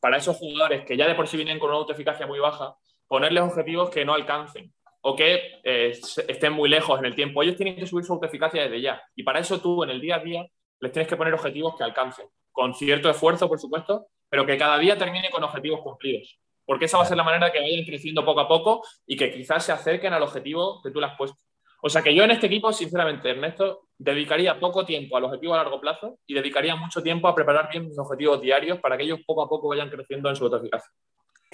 para 0.00 0.16
esos 0.16 0.36
jugadores 0.36 0.84
que 0.84 0.96
ya 0.96 1.06
de 1.06 1.14
por 1.14 1.28
sí 1.28 1.36
vienen 1.36 1.58
con 1.58 1.70
una 1.70 1.78
autoeficacia 1.78 2.26
muy 2.26 2.40
baja, 2.40 2.74
ponerles 3.06 3.44
objetivos 3.44 3.90
que 3.90 4.04
no 4.04 4.14
alcancen 4.14 4.72
o 5.06 5.14
que 5.14 5.60
eh, 5.62 5.92
estén 6.28 6.52
muy 6.54 6.68
lejos 6.68 6.98
en 6.98 7.04
el 7.04 7.14
tiempo. 7.14 7.42
Ellos 7.42 7.56
tienen 7.56 7.76
que 7.76 7.86
subir 7.86 8.04
su 8.06 8.14
autoeficacia 8.14 8.62
desde 8.62 8.80
ya. 8.80 9.02
Y 9.14 9.22
para 9.22 9.38
eso 9.38 9.60
tú 9.60 9.84
en 9.84 9.90
el 9.90 10.00
día 10.00 10.16
a 10.16 10.18
día 10.20 10.46
les 10.80 10.92
tienes 10.92 11.08
que 11.08 11.16
poner 11.16 11.34
objetivos 11.34 11.76
que 11.76 11.84
alcancen, 11.84 12.26
con 12.50 12.74
cierto 12.74 13.10
esfuerzo, 13.10 13.46
por 13.46 13.60
supuesto, 13.60 14.06
pero 14.30 14.46
que 14.46 14.56
cada 14.56 14.78
día 14.78 14.96
termine 14.96 15.28
con 15.30 15.44
objetivos 15.44 15.82
cumplidos. 15.82 16.40
Porque 16.64 16.86
esa 16.86 16.96
va 16.96 17.02
a 17.02 17.06
ser 17.06 17.18
la 17.18 17.22
manera 17.22 17.52
que 17.52 17.60
vayan 17.60 17.84
creciendo 17.84 18.24
poco 18.24 18.40
a 18.40 18.48
poco 18.48 18.82
y 19.06 19.16
que 19.16 19.30
quizás 19.30 19.66
se 19.66 19.72
acerquen 19.72 20.14
al 20.14 20.22
objetivo 20.22 20.80
que 20.82 20.90
tú 20.90 21.00
le 21.00 21.06
has 21.06 21.16
puesto. 21.18 21.36
O 21.82 21.90
sea 21.90 22.00
que 22.00 22.14
yo 22.14 22.24
en 22.24 22.30
este 22.30 22.46
equipo, 22.46 22.72
sinceramente, 22.72 23.28
Ernesto, 23.28 23.88
dedicaría 23.98 24.58
poco 24.58 24.86
tiempo 24.86 25.18
al 25.18 25.24
objetivo 25.24 25.52
a 25.52 25.58
largo 25.58 25.82
plazo 25.82 26.18
y 26.26 26.32
dedicaría 26.32 26.76
mucho 26.76 27.02
tiempo 27.02 27.28
a 27.28 27.34
preparar 27.34 27.68
bien 27.70 27.86
mis 27.86 27.98
objetivos 27.98 28.40
diarios 28.40 28.80
para 28.80 28.96
que 28.96 29.02
ellos 29.02 29.20
poco 29.26 29.42
a 29.42 29.48
poco 29.50 29.68
vayan 29.68 29.90
creciendo 29.90 30.30
en 30.30 30.36
su 30.36 30.44
autoeficacia. 30.44 30.90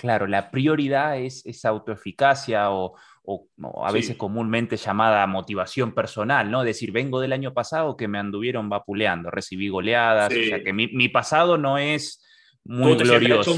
Claro, 0.01 0.27
la 0.27 0.51
prioridad 0.51 1.19
es 1.19 1.45
esa 1.45 1.69
autoeficacia 1.69 2.71
o, 2.71 2.95
o, 3.31 3.87
a 3.87 3.93
veces 3.93 4.17
comúnmente 4.17 4.77
llamada 4.77 5.27
motivación 5.27 5.95
personal, 5.95 6.51
¿no? 6.51 6.65
Decir, 6.65 6.91
vengo 6.93 7.21
del 7.21 7.33
año 7.33 7.55
pasado 7.55 7.97
que 7.97 8.09
me 8.09 8.19
anduvieron 8.19 8.69
vapuleando, 8.69 9.31
recibí 9.31 9.69
goleadas, 9.69 10.33
o 10.33 10.43
sea 10.49 10.63
que 10.63 10.73
mi, 10.73 11.09
pasado 11.09 11.57
no 11.59 11.79
es 11.79 12.25
muy 12.65 12.97
te 12.97 13.05
glorioso. 13.05 13.55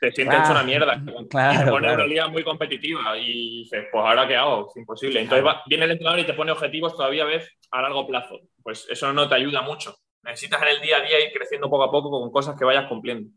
te 0.00 0.12
sientes 0.12 0.40
hecho 0.40 0.50
una 0.50 0.62
mierda. 0.62 1.02
Claro, 1.30 1.60
y 1.60 1.64
te 1.64 1.70
pone 1.70 1.94
una 1.94 2.06
liga 2.06 2.28
muy 2.28 2.42
competitiva 2.42 3.16
y 3.18 3.62
dices, 3.62 3.86
pues 3.90 4.04
ahora 4.04 4.26
qué 4.26 4.36
hago, 4.36 4.68
es 4.68 4.76
imposible. 4.76 5.20
Entonces 5.20 5.48
viene 5.66 5.84
el 5.84 5.92
entrenador 5.92 6.20
y 6.20 6.24
te 6.24 6.34
pone 6.34 6.52
objetivos 6.52 6.96
todavía 6.96 7.24
vez 7.24 7.48
a 7.70 7.82
largo 7.82 8.06
plazo. 8.06 8.40
Pues 8.62 8.86
eso 8.90 9.12
no 9.12 9.28
te 9.28 9.36
ayuda 9.36 9.62
mucho. 9.62 9.94
Necesitas 10.22 10.62
en 10.62 10.68
el 10.68 10.80
día 10.80 10.96
a 10.96 11.00
día 11.00 11.24
ir 11.24 11.32
creciendo 11.32 11.70
poco 11.70 11.84
a 11.84 11.90
poco 11.90 12.10
con 12.10 12.30
cosas 12.30 12.58
que 12.58 12.64
vayas 12.64 12.86
cumpliendo. 12.88 13.30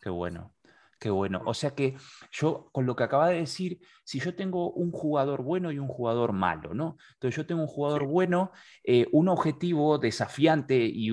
Qué 0.00 0.10
bueno. 0.10 0.55
Qué 0.98 1.10
bueno. 1.10 1.42
O 1.44 1.52
sea 1.52 1.74
que 1.74 1.94
yo, 2.32 2.70
con 2.72 2.86
lo 2.86 2.96
que 2.96 3.04
acaba 3.04 3.28
de 3.28 3.40
decir, 3.40 3.80
si 4.02 4.18
yo 4.18 4.34
tengo 4.34 4.70
un 4.72 4.92
jugador 4.92 5.42
bueno 5.42 5.70
y 5.70 5.78
un 5.78 5.88
jugador 5.88 6.32
malo, 6.32 6.72
¿no? 6.72 6.96
Entonces 7.14 7.36
yo 7.36 7.46
tengo 7.46 7.60
un 7.60 7.66
jugador 7.66 8.06
bueno, 8.06 8.50
eh, 8.82 9.06
un 9.12 9.28
objetivo 9.28 9.98
desafiante 9.98 10.90
y, 10.90 11.10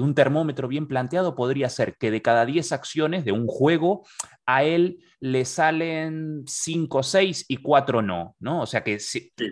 un 0.00 0.14
termómetro 0.14 0.68
bien 0.68 0.86
planteado 0.86 1.34
podría 1.34 1.68
ser 1.68 1.96
que 1.98 2.10
de 2.10 2.22
cada 2.22 2.46
10 2.46 2.72
acciones 2.72 3.24
de 3.26 3.32
un 3.32 3.46
juego, 3.46 4.06
a 4.46 4.64
él 4.64 5.00
le 5.20 5.44
salen 5.44 6.44
5, 6.46 7.02
6 7.02 7.46
y 7.48 7.56
4 7.58 8.00
no, 8.00 8.36
¿no? 8.38 8.62
O 8.62 8.66
sea 8.66 8.84
que 8.84 8.98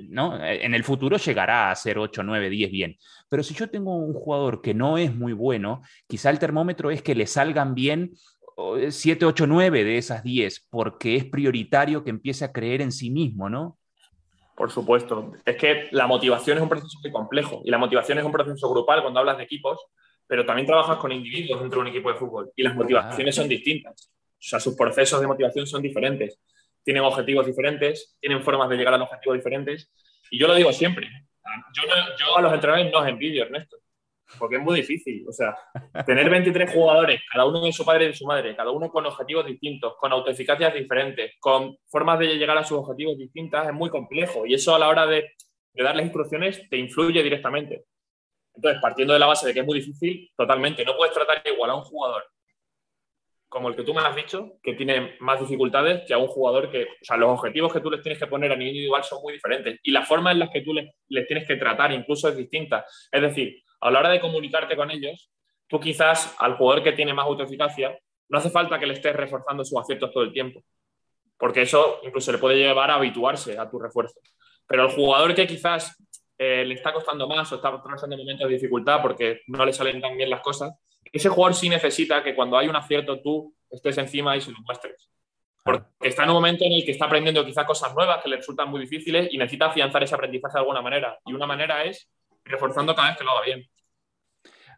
¿no? 0.09 0.43
en 0.43 0.75
el 0.75 0.85
futuro 0.85 1.17
llegará 1.17 1.71
a 1.71 1.77
ser 1.77 1.99
8, 1.99 2.23
9, 2.23 2.49
10 2.49 2.71
bien. 2.71 2.97
Pero 3.29 3.43
si 3.43 3.55
yo 3.55 3.69
tengo 3.69 3.97
un 3.97 4.15
jugador 4.15 4.63
que 4.63 4.73
no 4.73 4.97
es 4.97 5.15
muy 5.15 5.33
bueno, 5.33 5.83
quizá 6.07 6.31
el 6.31 6.39
termómetro 6.39 6.91
es 6.91 7.03
que 7.03 7.15
le 7.15 7.27
salgan 7.27 7.75
bien 7.75 8.13
7, 8.57 9.25
8, 9.25 9.47
9 9.47 9.85
de 9.85 9.99
esas 9.99 10.23
10, 10.23 10.67
porque 10.71 11.17
es 11.17 11.25
prioritario 11.25 12.05
que 12.05 12.11
empiece 12.11 12.45
a 12.45 12.53
creer 12.53 12.83
en 12.83 12.93
sí 12.93 13.11
mismo, 13.11 13.49
¿no? 13.49 13.79
Por 14.57 14.71
supuesto. 14.71 15.33
Es 15.45 15.57
que 15.57 15.89
la 15.91 16.07
motivación 16.07 16.59
es 16.59 16.63
un 16.63 16.69
proceso 16.69 16.99
muy 17.03 17.11
complejo 17.11 17.63
y 17.65 17.71
la 17.71 17.79
motivación 17.79 18.19
es 18.19 18.25
un 18.25 18.33
proceso 18.33 18.71
grupal 18.71 19.03
cuando 19.03 19.21
hablas 19.21 19.37
de 19.39 19.45
equipos, 19.45 19.81
pero 20.27 20.47
también 20.47 20.67
trabajas 20.67 20.99
con 20.99 21.11
individuos 21.11 21.61
dentro 21.61 21.81
de 21.81 21.89
un 21.89 21.95
equipo 21.95 22.13
de 22.13 22.19
fútbol 22.19 22.53
y 22.55 22.63
las 22.63 22.75
motivaciones 22.75 23.35
son 23.35 23.49
distintas. 23.49 24.13
O 24.33 24.47
sea, 24.47 24.61
sus 24.61 24.77
procesos 24.77 25.21
de 25.21 25.27
motivación 25.27 25.67
son 25.67 25.83
diferentes. 25.83 26.39
Tienen 26.85 27.03
objetivos 27.03 27.47
diferentes, 27.47 28.17
tienen 28.21 28.43
formas 28.43 28.69
de 28.69 28.77
llegar 28.77 28.95
a 28.95 28.99
los 28.99 29.09
objetivos 29.09 29.39
diferentes. 29.39 29.91
Y 30.31 30.39
yo 30.39 30.47
lo 30.47 30.55
digo 30.55 30.73
siempre. 30.73 31.09
Yo, 31.75 31.83
yo 32.19 32.37
a 32.37 32.43
los 32.43 32.53
entrenadores 32.53 32.93
no 32.93 33.01
os 33.01 33.09
envidio, 33.09 33.45
Ernesto 33.45 33.79
porque 34.39 34.57
es 34.57 34.63
muy 34.63 34.77
difícil. 34.77 35.25
O 35.29 35.33
sea, 35.33 35.57
tener 36.07 36.29
23 36.29 36.73
jugadores, 36.73 37.21
cada 37.31 37.47
uno 37.47 37.65
de 37.65 37.73
su 37.73 37.85
padre 37.85 38.05
y 38.05 38.09
de 38.09 38.15
su 38.15 38.27
madre, 38.27 38.57
cada 38.57 38.71
uno 38.71 38.89
con 38.91 39.07
objetivos 39.07 39.47
distintos, 39.47 39.95
con 39.99 40.13
autoeficacias 40.13 40.75
diferentes, 40.75 41.33
con 41.39 41.77
formas 41.89 42.19
de 42.19 42.37
llegar 42.37 42.59
a 42.59 42.65
sus 42.65 42.79
objetivos 42.79 43.17
distintas, 43.19 43.67
es 43.67 43.75
muy 43.75 43.91
complejo. 43.91 44.47
Y 44.47 44.55
eso 44.55 44.75
a 44.75 44.79
la 44.79 44.89
hora 44.89 45.07
de, 45.07 45.33
darles 45.75 46.05
instrucciones 46.05 46.69
te 46.69 46.77
influye 46.77 47.23
directamente. 47.23 47.85
Entonces, 48.55 48.81
partiendo 48.81 49.13
de 49.13 49.19
la 49.19 49.27
base 49.27 49.47
de 49.47 49.55
que 49.55 49.61
es 49.61 49.67
muy 49.67 49.81
difícil, 49.81 50.31
totalmente, 50.37 50.85
no 50.85 50.97
puedes 50.97 51.13
tratar 51.13 51.43
igual 51.45 51.71
a 51.71 51.75
un 51.75 51.83
jugador 51.83 52.25
como 53.55 53.69
el 53.69 53.77
que 53.77 53.85
tú 53.85 53.95
me 53.95 54.01
has 54.01 54.17
dicho, 54.17 54.59
que 54.61 54.75
tiene 54.75 55.15
más 55.21 55.39
dificultades 55.39 56.03
que 56.09 56.13
a 56.13 56.19
un 56.19 56.27
jugador 56.27 56.73
que, 56.73 56.83
o 56.83 57.05
sea, 57.05 57.17
los 57.17 57.31
objetivos 57.31 57.73
que 57.73 57.79
tú 57.79 57.89
les 57.89 58.03
tienes 58.03 58.19
que 58.19 58.27
poner 58.27 58.51
a 58.51 58.57
nivel 58.57 58.75
individual 58.75 59.05
son 59.05 59.23
muy 59.23 59.35
diferentes 59.35 59.79
y 59.81 59.93
la 59.93 60.05
forma 60.05 60.33
en 60.33 60.41
la 60.41 60.51
que 60.51 60.63
tú 60.63 60.73
les 60.75 61.27
tienes 61.29 61.47
que 61.47 61.55
tratar 61.55 61.93
incluso 61.93 62.29
es 62.29 62.37
distinta. 62.37 62.85
Es 63.13 63.23
decir, 63.23 63.63
a 63.81 63.91
la 63.91 64.01
hora 64.01 64.11
de 64.11 64.21
comunicarte 64.21 64.77
con 64.77 64.91
ellos, 64.91 65.31
tú 65.67 65.81
quizás 65.81 66.35
al 66.39 66.57
jugador 66.57 66.83
que 66.83 66.93
tiene 66.93 67.15
más 67.15 67.27
autoeficacia, 67.27 67.99
no 68.29 68.39
hace 68.39 68.51
falta 68.51 68.79
que 68.79 68.87
le 68.87 68.95
estés 68.95 69.15
reforzando 69.15 69.65
sus 69.65 69.79
aciertos 69.79 70.13
todo 70.13 70.25
el 70.25 70.33
tiempo, 70.33 70.63
porque 71.39 71.63
eso 71.63 72.01
incluso 72.03 72.33
le 72.33 72.39
puede 72.39 72.57
llevar 72.57 72.91
a 72.91 72.97
habituarse 72.97 73.59
a 73.59 73.69
tu 73.69 73.79
refuerzo. 73.79 74.21
Pero 74.67 74.83
al 74.83 74.91
jugador 74.91 75.35
que 75.35 75.47
quizás 75.47 75.97
eh, 76.39 76.65
le 76.65 76.75
está 76.75 76.93
costando 76.93 77.29
más 77.29 77.51
o 77.53 77.57
está 77.57 77.83
pasando 77.83 78.17
momentos 78.17 78.49
de 78.49 78.55
dificultad 78.55 79.01
porque 79.03 79.43
no 79.49 79.65
le 79.65 79.73
salen 79.73 80.01
tan 80.01 80.17
bien 80.17 80.31
las 80.31 80.41
cosas, 80.41 80.73
ese 81.13 81.29
jugador 81.29 81.55
sí 81.55 81.69
necesita 81.69 82.23
que 82.23 82.35
cuando 82.35 82.57
hay 82.57 82.69
un 82.69 82.77
acierto 82.77 83.21
tú 83.21 83.55
estés 83.71 83.99
encima 83.99 84.37
y 84.37 84.41
se 84.41 84.51
lo 84.51 84.59
muestres. 84.61 85.09
Porque 85.63 85.87
está 86.01 86.25
en 86.25 86.31
un 86.31 86.35
momento 86.35 86.65
en 86.65 86.73
el 86.73 86.85
que 86.85 86.91
está 86.91 87.07
aprendiendo 87.07 87.45
quizás 87.45 87.65
cosas 87.65 87.95
nuevas 87.95 88.23
que 88.23 88.29
le 88.29 88.37
resultan 88.37 88.69
muy 88.69 88.81
difíciles 88.81 89.29
y 89.33 89.39
necesita 89.39 89.67
afianzar 89.67 90.03
ese 90.03 90.15
aprendizaje 90.15 90.55
de 90.55 90.61
alguna 90.61 90.83
manera. 90.83 91.19
Y 91.25 91.33
una 91.33 91.47
manera 91.47 91.85
es 91.85 92.11
reforzando 92.45 92.95
cada 92.95 93.09
vez 93.09 93.19
que 93.19 93.25
lo 93.25 93.31
haga 93.33 93.45
bien 93.45 93.69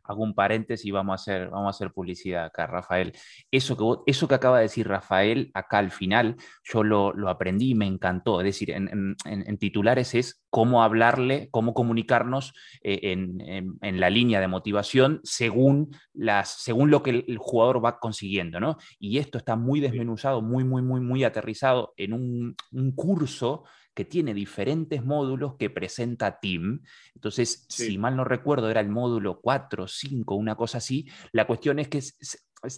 hago 0.07 0.23
un 0.23 0.35
paréntesis 0.35 0.87
y 0.87 0.91
vamos 0.91 1.13
a 1.13 1.15
hacer, 1.23 1.51
vamos 1.51 1.67
a 1.67 1.71
hacer 1.71 1.93
publicidad 1.93 2.47
acá, 2.47 2.67
Rafael. 2.67 3.13
Eso 3.51 3.77
que, 3.77 4.11
eso 4.11 4.29
que 4.29 4.35
acaba 4.35 4.59
de 4.59 4.65
decir 4.65 4.89
Rafael 4.89 5.51
acá 5.55 5.79
al 5.79 5.91
final, 5.91 6.37
yo 6.65 6.83
lo, 6.83 7.13
aprendí 7.29 7.71
y 7.71 7.75
me 7.75 7.87
encantó. 7.87 8.41
Es 8.41 8.45
decir, 8.45 8.71
en, 8.71 9.17
titulares 9.59 10.15
es 10.15 10.45
cómo 10.51 10.83
hablarle, 10.83 11.49
cómo 11.51 11.75
comunicarnos 11.75 12.53
eh, 12.83 13.01
en, 13.03 14.01
la 14.01 14.11
línea 14.11 14.41
de 14.41 14.49
motivación 14.49 15.21
según, 15.25 15.91
las, 16.13 16.63
según 16.63 16.91
lo 16.91 17.03
que 17.03 17.25
el, 17.27 17.39
jugador 17.39 17.85
va 17.85 17.99
consiguiendo, 17.99 18.61
¿no? 18.61 18.77
Y 18.99 19.19
esto 19.19 19.39
está 19.39 19.57
muy 19.57 19.81
desmenuzado, 19.81 20.43
muy, 20.43 20.65
muy, 20.65 20.83
muy, 20.83 21.01
muy 21.01 21.25
aterrizado 21.25 21.95
en 21.97 22.13
un, 22.13 22.57
un 22.73 22.93
curso 22.93 23.65
que 23.97 24.05
tiene 24.05 24.35
diferentes 24.35 25.03
módulos 25.03 25.57
que 25.57 25.71
presenta 25.71 26.38
Team. 26.38 26.83
Entonces, 27.15 27.65
si 27.71 27.97
mal 27.97 28.15
no 28.15 28.25
recuerdo, 28.25 28.69
era 28.69 28.83
el 28.83 28.91
módulo 28.91 29.41
4, 29.41 29.88
5, 29.88 30.35
una 30.35 30.55
cosa 30.55 30.79
así. 30.79 31.09
La 31.33 31.47
cuestión 31.47 31.79
es 31.79 31.88
que 31.88 32.00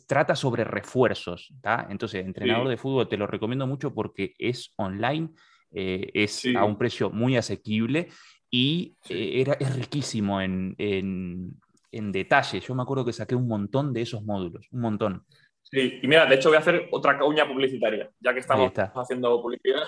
trata 0.06 0.36
sobre 0.36 0.62
refuerzos. 0.62 1.52
Entonces, 1.88 2.24
entrenador 2.24 2.68
de 2.68 2.76
fútbol 2.76 3.08
te 3.08 3.16
lo 3.16 3.26
recomiendo 3.26 3.66
mucho 3.66 3.92
porque 3.92 4.34
es 4.38 4.72
online, 4.76 5.30
eh, 5.72 6.08
es 6.14 6.44
a 6.54 6.64
un 6.64 6.78
precio 6.78 7.10
muy 7.10 7.36
asequible 7.36 8.10
y 8.48 8.96
eh, 9.08 9.40
era, 9.40 9.54
es 9.54 9.74
riquísimo 9.74 10.40
en, 10.40 10.76
en, 10.78 12.12
detalle. 12.12 12.60
Yo 12.60 12.76
me 12.76 12.82
acuerdo 12.82 13.04
que 13.04 13.12
saqué 13.12 13.34
un 13.34 13.48
montón 13.48 13.92
de 13.92 14.02
esos 14.02 14.22
módulos, 14.22 14.68
un 14.70 14.82
montón. 14.82 15.24
Sí, 15.64 15.98
y 16.00 16.06
mira, 16.06 16.26
de 16.26 16.36
hecho 16.36 16.48
voy 16.48 16.56
a 16.56 16.60
hacer 16.60 16.88
otra 16.92 17.18
cuña 17.18 17.46
publicitaria, 17.46 18.08
ya 18.20 18.32
que 18.32 18.38
estamos 18.38 18.72
haciendo 18.94 19.42
publicidad. 19.42 19.82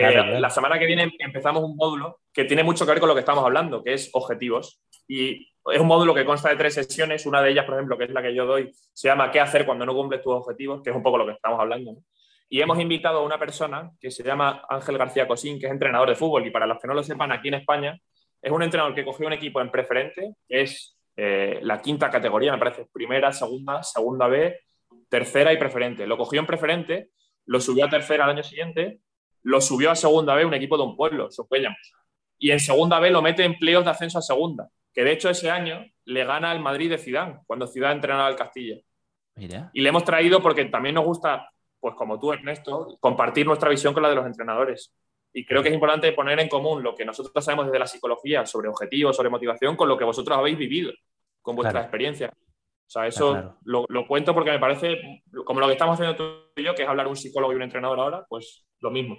Eh, 0.00 0.38
la 0.38 0.48
semana 0.48 0.78
que 0.78 0.86
viene 0.86 1.12
empezamos 1.18 1.64
un 1.64 1.74
módulo 1.74 2.20
que 2.32 2.44
tiene 2.44 2.62
mucho 2.62 2.86
que 2.86 2.92
ver 2.92 3.00
con 3.00 3.08
lo 3.08 3.16
que 3.16 3.20
estamos 3.20 3.44
hablando, 3.44 3.82
que 3.82 3.94
es 3.94 4.10
objetivos. 4.12 4.80
Y 5.08 5.50
es 5.72 5.80
un 5.80 5.88
módulo 5.88 6.14
que 6.14 6.24
consta 6.24 6.50
de 6.50 6.56
tres 6.56 6.74
sesiones. 6.74 7.26
Una 7.26 7.42
de 7.42 7.50
ellas, 7.50 7.64
por 7.64 7.74
ejemplo, 7.74 7.98
que 7.98 8.04
es 8.04 8.10
la 8.10 8.22
que 8.22 8.32
yo 8.32 8.46
doy, 8.46 8.70
se 8.92 9.08
llama 9.08 9.32
¿Qué 9.32 9.40
hacer 9.40 9.66
cuando 9.66 9.84
no 9.84 9.94
cumples 9.94 10.22
tus 10.22 10.34
objetivos? 10.34 10.82
que 10.84 10.90
es 10.90 10.96
un 10.96 11.02
poco 11.02 11.18
lo 11.18 11.26
que 11.26 11.32
estamos 11.32 11.58
hablando. 11.58 11.96
Y 12.48 12.60
hemos 12.60 12.78
invitado 12.78 13.18
a 13.18 13.24
una 13.24 13.40
persona 13.40 13.90
que 14.00 14.12
se 14.12 14.22
llama 14.22 14.62
Ángel 14.68 14.96
García 14.96 15.26
Cosín, 15.26 15.58
que 15.58 15.66
es 15.66 15.72
entrenador 15.72 16.08
de 16.08 16.14
fútbol. 16.14 16.46
Y 16.46 16.50
para 16.52 16.66
los 16.66 16.78
que 16.78 16.86
no 16.86 16.94
lo 16.94 17.02
sepan, 17.02 17.32
aquí 17.32 17.48
en 17.48 17.54
España 17.54 17.98
es 18.40 18.52
un 18.52 18.62
entrenador 18.62 18.94
que 18.94 19.04
cogió 19.04 19.26
un 19.26 19.32
equipo 19.32 19.60
en 19.60 19.72
preferente, 19.72 20.34
que 20.48 20.62
es 20.62 20.96
eh, 21.16 21.58
la 21.62 21.82
quinta 21.82 22.08
categoría, 22.08 22.52
me 22.52 22.58
parece, 22.58 22.86
primera, 22.92 23.32
segunda, 23.32 23.82
segunda 23.82 24.28
B, 24.28 24.60
tercera 25.08 25.52
y 25.52 25.56
preferente. 25.56 26.06
Lo 26.06 26.16
cogió 26.16 26.38
en 26.38 26.46
preferente, 26.46 27.10
lo 27.46 27.60
subió 27.60 27.86
a 27.86 27.90
tercera 27.90 28.24
al 28.24 28.30
año 28.30 28.44
siguiente 28.44 29.00
lo 29.42 29.60
subió 29.60 29.90
a 29.90 29.96
segunda 29.96 30.34
B 30.34 30.44
un 30.44 30.54
equipo 30.54 30.76
de 30.76 30.84
un 30.84 30.96
pueblo, 30.96 31.30
Socuellamos. 31.30 31.78
Y 32.38 32.50
en 32.50 32.60
segunda 32.60 33.00
B 33.00 33.10
lo 33.10 33.22
mete 33.22 33.44
en 33.44 33.52
empleos 33.52 33.84
de 33.84 33.90
ascenso 33.90 34.18
a 34.18 34.22
segunda, 34.22 34.68
que 34.94 35.04
de 35.04 35.12
hecho 35.12 35.28
ese 35.28 35.50
año 35.50 35.84
le 36.04 36.24
gana 36.24 36.50
al 36.50 36.60
Madrid 36.60 36.90
de 36.90 36.98
Zidane, 36.98 37.40
cuando 37.46 37.66
Zidane 37.66 37.94
entrenaba 37.94 38.26
al 38.26 38.36
Castilla. 38.36 38.76
Y 39.72 39.80
le 39.80 39.88
hemos 39.88 40.04
traído 40.04 40.42
porque 40.42 40.64
también 40.64 40.94
nos 40.94 41.04
gusta, 41.04 41.50
pues 41.80 41.94
como 41.94 42.18
tú, 42.18 42.32
Ernesto, 42.32 42.96
compartir 43.00 43.46
nuestra 43.46 43.70
visión 43.70 43.94
con 43.94 44.02
la 44.02 44.08
de 44.08 44.16
los 44.16 44.26
entrenadores. 44.26 44.92
Y 45.32 45.44
creo 45.44 45.62
que 45.62 45.68
es 45.68 45.74
importante 45.74 46.10
poner 46.12 46.40
en 46.40 46.48
común 46.48 46.82
lo 46.82 46.94
que 46.94 47.04
nosotros 47.04 47.44
sabemos 47.44 47.66
desde 47.66 47.78
la 47.78 47.86
psicología 47.86 48.46
sobre 48.46 48.68
objetivos, 48.68 49.16
sobre 49.16 49.30
motivación, 49.30 49.76
con 49.76 49.88
lo 49.88 49.96
que 49.96 50.04
vosotros 50.04 50.36
habéis 50.36 50.58
vivido, 50.58 50.92
con 51.42 51.54
vuestra 51.54 51.82
experiencia. 51.82 52.32
O 52.88 52.90
sea, 52.90 53.06
eso 53.06 53.58
lo, 53.64 53.86
cuento 54.06 54.32
porque 54.32 54.50
me 54.50 54.58
parece, 54.58 55.22
como 55.44 55.60
lo 55.60 55.66
que 55.66 55.72
estamos 55.72 56.00
haciendo 56.00 56.16
tú 56.16 56.24
y 56.56 56.64
yo, 56.64 56.74
que 56.74 56.84
es 56.84 56.88
hablar 56.88 57.06
un 57.06 57.16
psicólogo 57.16 57.52
y 57.52 57.56
un 57.56 57.62
entrenador 57.62 58.00
ahora, 58.00 58.24
pues 58.26 58.64
lo 58.80 58.90
mismo. 58.90 59.18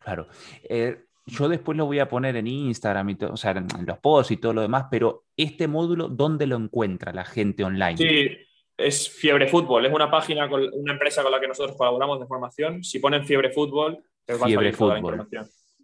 Claro. 0.00 0.26
Eh, 0.68 1.04
yo 1.24 1.48
después 1.48 1.78
lo 1.78 1.86
voy 1.86 2.00
a 2.00 2.08
poner 2.08 2.34
en 2.34 2.48
Instagram, 2.48 3.10
y 3.10 3.16
o 3.24 3.36
sea, 3.36 3.52
en 3.52 3.86
los 3.86 3.98
posts 3.98 4.32
y 4.32 4.38
todo 4.38 4.54
lo 4.54 4.62
demás, 4.62 4.86
pero 4.90 5.26
este 5.36 5.68
módulo, 5.68 6.08
¿dónde 6.08 6.48
lo 6.48 6.56
encuentra 6.56 7.12
la 7.12 7.24
gente 7.24 7.62
online? 7.62 7.96
Sí, 7.96 8.28
es 8.76 9.08
Fiebre 9.08 9.46
Fútbol, 9.46 9.86
es 9.86 9.92
una 9.92 10.10
página, 10.10 10.48
con 10.48 10.68
una 10.72 10.92
empresa 10.92 11.22
con 11.22 11.30
la 11.30 11.38
que 11.38 11.46
nosotros 11.46 11.76
colaboramos 11.76 12.18
de 12.18 12.26
formación. 12.26 12.82
Si 12.82 12.98
ponen 12.98 13.24
Fiebre 13.24 13.52
Fútbol, 13.52 14.02
es 14.26 14.42
Fiebre 14.42 14.72
Fútbol. 14.72 15.28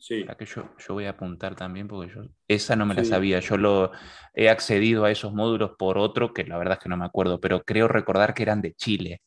Sí. 0.03 0.25
que 0.37 0.47
yo, 0.47 0.65
yo, 0.85 0.95
voy 0.95 1.05
a 1.05 1.11
apuntar 1.11 1.55
también 1.55 1.87
porque 1.87 2.13
yo 2.13 2.23
esa 2.49 2.75
no 2.75 2.85
me 2.85 2.93
la 2.97 3.05
sabía. 3.05 3.39
Yo 3.39 3.57
lo 3.57 3.93
he 4.35 4.49
accedido 4.49 5.05
a 5.05 5.13
esos 5.13 5.33
módulos 5.33 5.77
por 5.79 5.97
otro 5.97 6.35
que 6.35 6.43
la 6.43 6.59
verdad 6.59 6.77
es 6.77 6.83
que 6.83 6.89
no 6.89 6.97
me 6.97 7.05
acuerdo, 7.05 7.41
pero 7.41 7.63
creo 7.63 7.87
recordar 7.87 8.35
que 8.35 8.43
eran 8.43 8.61
de 8.61 8.75
Chile. 8.75 9.23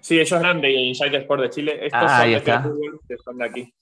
Sí, 0.00 0.18
esos 0.18 0.40
eran 0.40 0.60
de 0.60 0.72
Inside 0.72 1.18
Sport 1.18 1.42
de 1.42 1.50
Chile. 1.50 1.86
Estos 1.86 2.00
ah, 2.02 2.20
son 2.20 2.30
de 2.32 2.40
Fútbol, 2.40 3.00
que 3.06 3.16
son 3.18 3.38
de 3.38 3.44
aquí. 3.44 3.74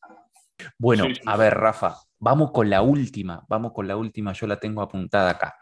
Bueno, 0.77 1.07
a 1.25 1.37
ver, 1.39 1.55
Rafa, 1.55 1.97
vamos 2.21 2.53
con 2.53 2.71
la 2.71 2.83
última, 2.83 3.45
vamos 3.49 3.73
con 3.73 3.89
la 3.89 3.97
última, 3.97 4.33
yo 4.33 4.47
la 4.47 4.61
tengo 4.61 4.83
apuntada 4.83 5.31
acá. 5.31 5.57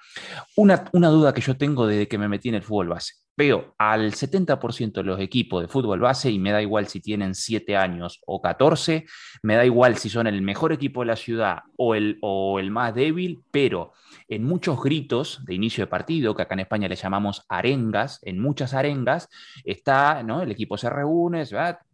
Una, 0.57 0.85
una 0.93 1.09
duda 1.09 1.33
que 1.33 1.41
yo 1.41 1.57
tengo 1.57 1.87
desde 1.87 2.09
que 2.09 2.19
me 2.19 2.29
metí 2.29 2.49
en 2.51 2.57
el 2.57 2.63
fútbol 2.63 2.89
base. 2.89 3.15
Veo 3.37 3.77
al 3.79 4.15
70% 4.15 4.95
de 4.95 5.03
los 5.05 5.21
equipos 5.21 5.63
de 5.63 5.69
fútbol 5.69 6.01
base 6.01 6.29
y 6.29 6.41
me 6.41 6.51
da 6.51 6.61
igual 6.61 6.89
si 6.89 7.01
tienen 7.01 7.37
7 7.37 7.77
años 7.77 8.21
o 8.27 8.43
14, 8.43 9.07
me 9.43 9.55
da 9.55 9.65
igual 9.65 9.97
si 9.97 10.11
son 10.11 10.27
el 10.27 10.43
mejor 10.43 10.73
equipo 10.73 11.03
de 11.03 11.07
la 11.07 11.15
ciudad 11.15 11.59
o 11.77 11.95
el, 11.95 12.19
o 12.21 12.59
el 12.59 12.73
más 12.73 12.93
débil, 12.97 13.41
pero 13.53 13.93
en 14.27 14.43
muchos 14.43 14.83
gritos 14.83 15.45
de 15.45 15.55
inicio 15.55 15.85
de 15.85 15.87
partido, 15.87 16.35
que 16.35 16.43
acá 16.43 16.55
en 16.55 16.61
España 16.61 16.89
le 16.89 16.97
llamamos 16.97 17.45
arengas, 17.49 18.19
en 18.23 18.41
muchas 18.41 18.75
arengas, 18.75 19.29
está, 19.65 20.25
¿no? 20.25 20.43
El 20.43 20.51
equipo 20.51 20.77
se 20.77 20.91
reúne, 20.91 21.47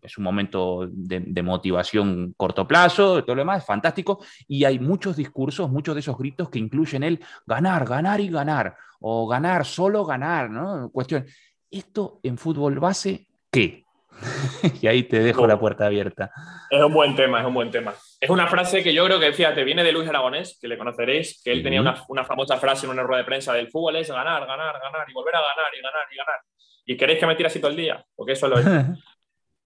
es 0.04 0.18
un 0.18 0.25
momento 0.25 0.87
de, 0.90 1.42
motivación 1.42 2.34
corto 2.37 2.68
plazo, 2.68 3.25
todo 3.25 3.37
lo 3.37 3.40
demás, 3.40 3.64
fantástico, 3.64 4.25
y 4.46 4.64
hay 4.64 4.78
muchos 4.78 5.16
discursos, 5.16 5.70
muchos 5.70 5.94
de 5.94 6.00
esos 6.00 6.16
gritos 6.16 6.50
que 6.50 6.58
incluyen 6.58 7.02
el 7.02 7.20
ganar, 7.46 7.87
ganar 7.87 8.20
y 8.20 8.28
ganar, 8.28 8.76
o 9.00 9.26
ganar, 9.26 9.64
solo 9.64 10.04
ganar, 10.04 10.50
¿no? 10.50 10.90
Cuestión, 10.90 11.25
¿esto 11.70 12.20
en 12.23 12.38
fútbol 12.38 12.78
base 12.78 13.26
qué? 13.50 13.84
y 14.80 14.87
ahí 14.87 15.04
te 15.04 15.20
dejo 15.20 15.46
la 15.46 15.58
puerta 15.58 15.87
abierta. 15.87 16.30
Es 16.70 16.82
un 16.82 16.92
buen 16.92 17.16
tema, 17.16 17.40
es 17.40 17.46
un 17.46 17.54
buen 17.54 17.70
tema. 17.70 17.94
Es 18.20 18.30
una 18.30 18.46
frase 18.46 18.82
que 18.82 18.94
yo 18.94 19.04
creo 19.04 19.18
que, 19.18 19.32
fíjate, 19.32 19.64
viene 19.64 19.82
de 19.82 19.92
Luis 19.92 20.08
Aragonés, 20.08 20.58
que 20.61 20.68
le 20.68 20.78
conoceréis, 20.78 21.42
que 21.42 21.52
él 21.52 21.62
tenía 21.62 21.80
una, 21.80 22.25
famosa 22.25 22.56
frase 22.58 22.87
en 22.87 22.92
una 22.92 23.02
rueda 23.02 23.23
de 23.23 23.26
prensa 23.26 23.52
del 23.52 23.70
fútbol, 23.70 23.96
es 23.96 24.08
ganar, 24.08 24.46
ganar, 24.46 24.80
ganar, 24.80 25.06
y 25.08 25.12
volver 25.12 25.34
a 25.34 25.40
ganar, 25.40 25.75
y 25.76 25.82
ganar, 25.82 26.06
y 26.12 26.16
ganar. 26.16 26.40
¿Y 26.87 26.96
queréis 26.96 27.18
que 27.18 27.26
me 27.26 27.34
tire 27.34 27.46
así 27.46 27.61
todo 27.61 27.70
el 27.70 27.76
día? 27.76 28.04
Porque 28.14 28.32
eso 28.32 28.49
lo 28.49 28.58
es. 28.58 28.66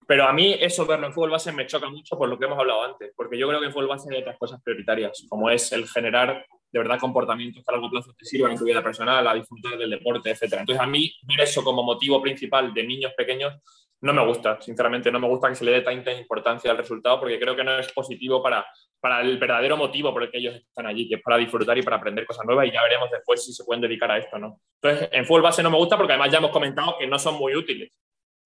Pero 0.09 0.27
a 0.27 0.33
mí 0.33 0.55
eso 0.59 0.87
verlo 0.87 1.05
en 1.05 1.13
fútbol 1.13 1.29
base 1.29 1.51
me 1.51 1.67
choca 1.67 1.87
mucho 1.87 2.17
por 2.17 2.27
lo 2.27 2.39
que 2.39 2.45
hemos 2.45 2.57
hablado 2.57 2.81
antes, 2.81 3.13
porque 3.15 3.37
yo 3.37 3.47
creo 3.47 3.59
que 3.59 3.67
en 3.67 3.71
fútbol 3.71 3.89
base 3.89 4.11
hay 4.11 4.21
otras 4.21 4.39
cosas 4.39 4.59
prioritarias, 4.63 5.23
como 5.29 5.51
es 5.51 5.71
el 5.71 5.87
generar 5.87 6.47
de 6.71 6.79
verdad 6.79 6.97
comportamientos 6.99 7.63
que 7.63 7.71
a 7.71 7.73
largo 7.73 7.91
plazo 7.91 8.11
te 8.17 8.25
sirvan 8.25 8.53
en 8.53 8.57
tu 8.57 8.65
vida 8.65 8.81
personal, 8.81 9.27
a 9.27 9.35
disfrutar 9.35 9.77
del 9.77 9.91
deporte, 9.91 10.31
etc. 10.31 10.41
Entonces 10.61 10.79
a 10.79 10.87
mí 10.87 11.13
ver 11.27 11.41
eso 11.41 11.63
como 11.63 11.83
motivo 11.83 12.19
principal 12.23 12.73
de 12.73 12.83
niños 12.85 13.13
pequeños 13.15 13.53
no 14.01 14.11
me 14.11 14.25
gusta, 14.25 14.59
sinceramente, 14.59 15.11
no 15.11 15.19
me 15.19 15.27
gusta 15.27 15.47
que 15.49 15.55
se 15.55 15.63
le 15.63 15.73
dé 15.73 15.81
tanta 15.81 16.11
importancia 16.11 16.71
al 16.71 16.77
resultado 16.77 17.19
porque 17.19 17.39
creo 17.39 17.55
que 17.55 17.63
no 17.63 17.77
es 17.77 17.91
positivo 17.91 18.41
para, 18.41 18.65
para 18.99 19.21
el 19.21 19.37
verdadero 19.37 19.77
motivo 19.77 20.11
por 20.11 20.23
el 20.23 20.31
que 20.31 20.39
ellos 20.39 20.55
están 20.55 20.87
allí, 20.87 21.07
que 21.07 21.15
es 21.15 21.21
para 21.21 21.37
disfrutar 21.37 21.77
y 21.77 21.83
para 21.83 21.97
aprender 21.97 22.25
cosas 22.25 22.47
nuevas 22.47 22.65
y 22.65 22.71
ya 22.71 22.81
veremos 22.81 23.11
después 23.11 23.45
si 23.45 23.53
se 23.53 23.63
pueden 23.63 23.81
dedicar 23.81 24.09
a 24.09 24.17
esto 24.17 24.39
no. 24.39 24.59
Entonces, 24.81 25.09
en 25.11 25.23
fútbol 25.23 25.43
base 25.43 25.61
no 25.61 25.69
me 25.69 25.77
gusta 25.77 25.97
porque 25.97 26.13
además 26.13 26.31
ya 26.31 26.39
hemos 26.39 26.49
comentado 26.49 26.95
que 26.97 27.05
no 27.05 27.19
son 27.19 27.35
muy 27.35 27.55
útiles. 27.55 27.91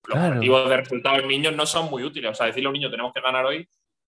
Los 0.08 0.18
objetivos 0.18 0.70
de 0.70 0.78
resultados 0.78 1.20
en 1.20 1.28
niños 1.28 1.56
no 1.56 1.66
son 1.66 1.90
muy 1.90 2.04
útiles. 2.04 2.32
O 2.32 2.34
sea, 2.34 2.48
decirle 2.48 2.68
a 2.68 2.70
un 2.70 2.74
niño 2.74 2.92
tenemos 2.92 3.14
que 3.14 3.22
ganar 3.22 3.46
hoy, 3.46 3.68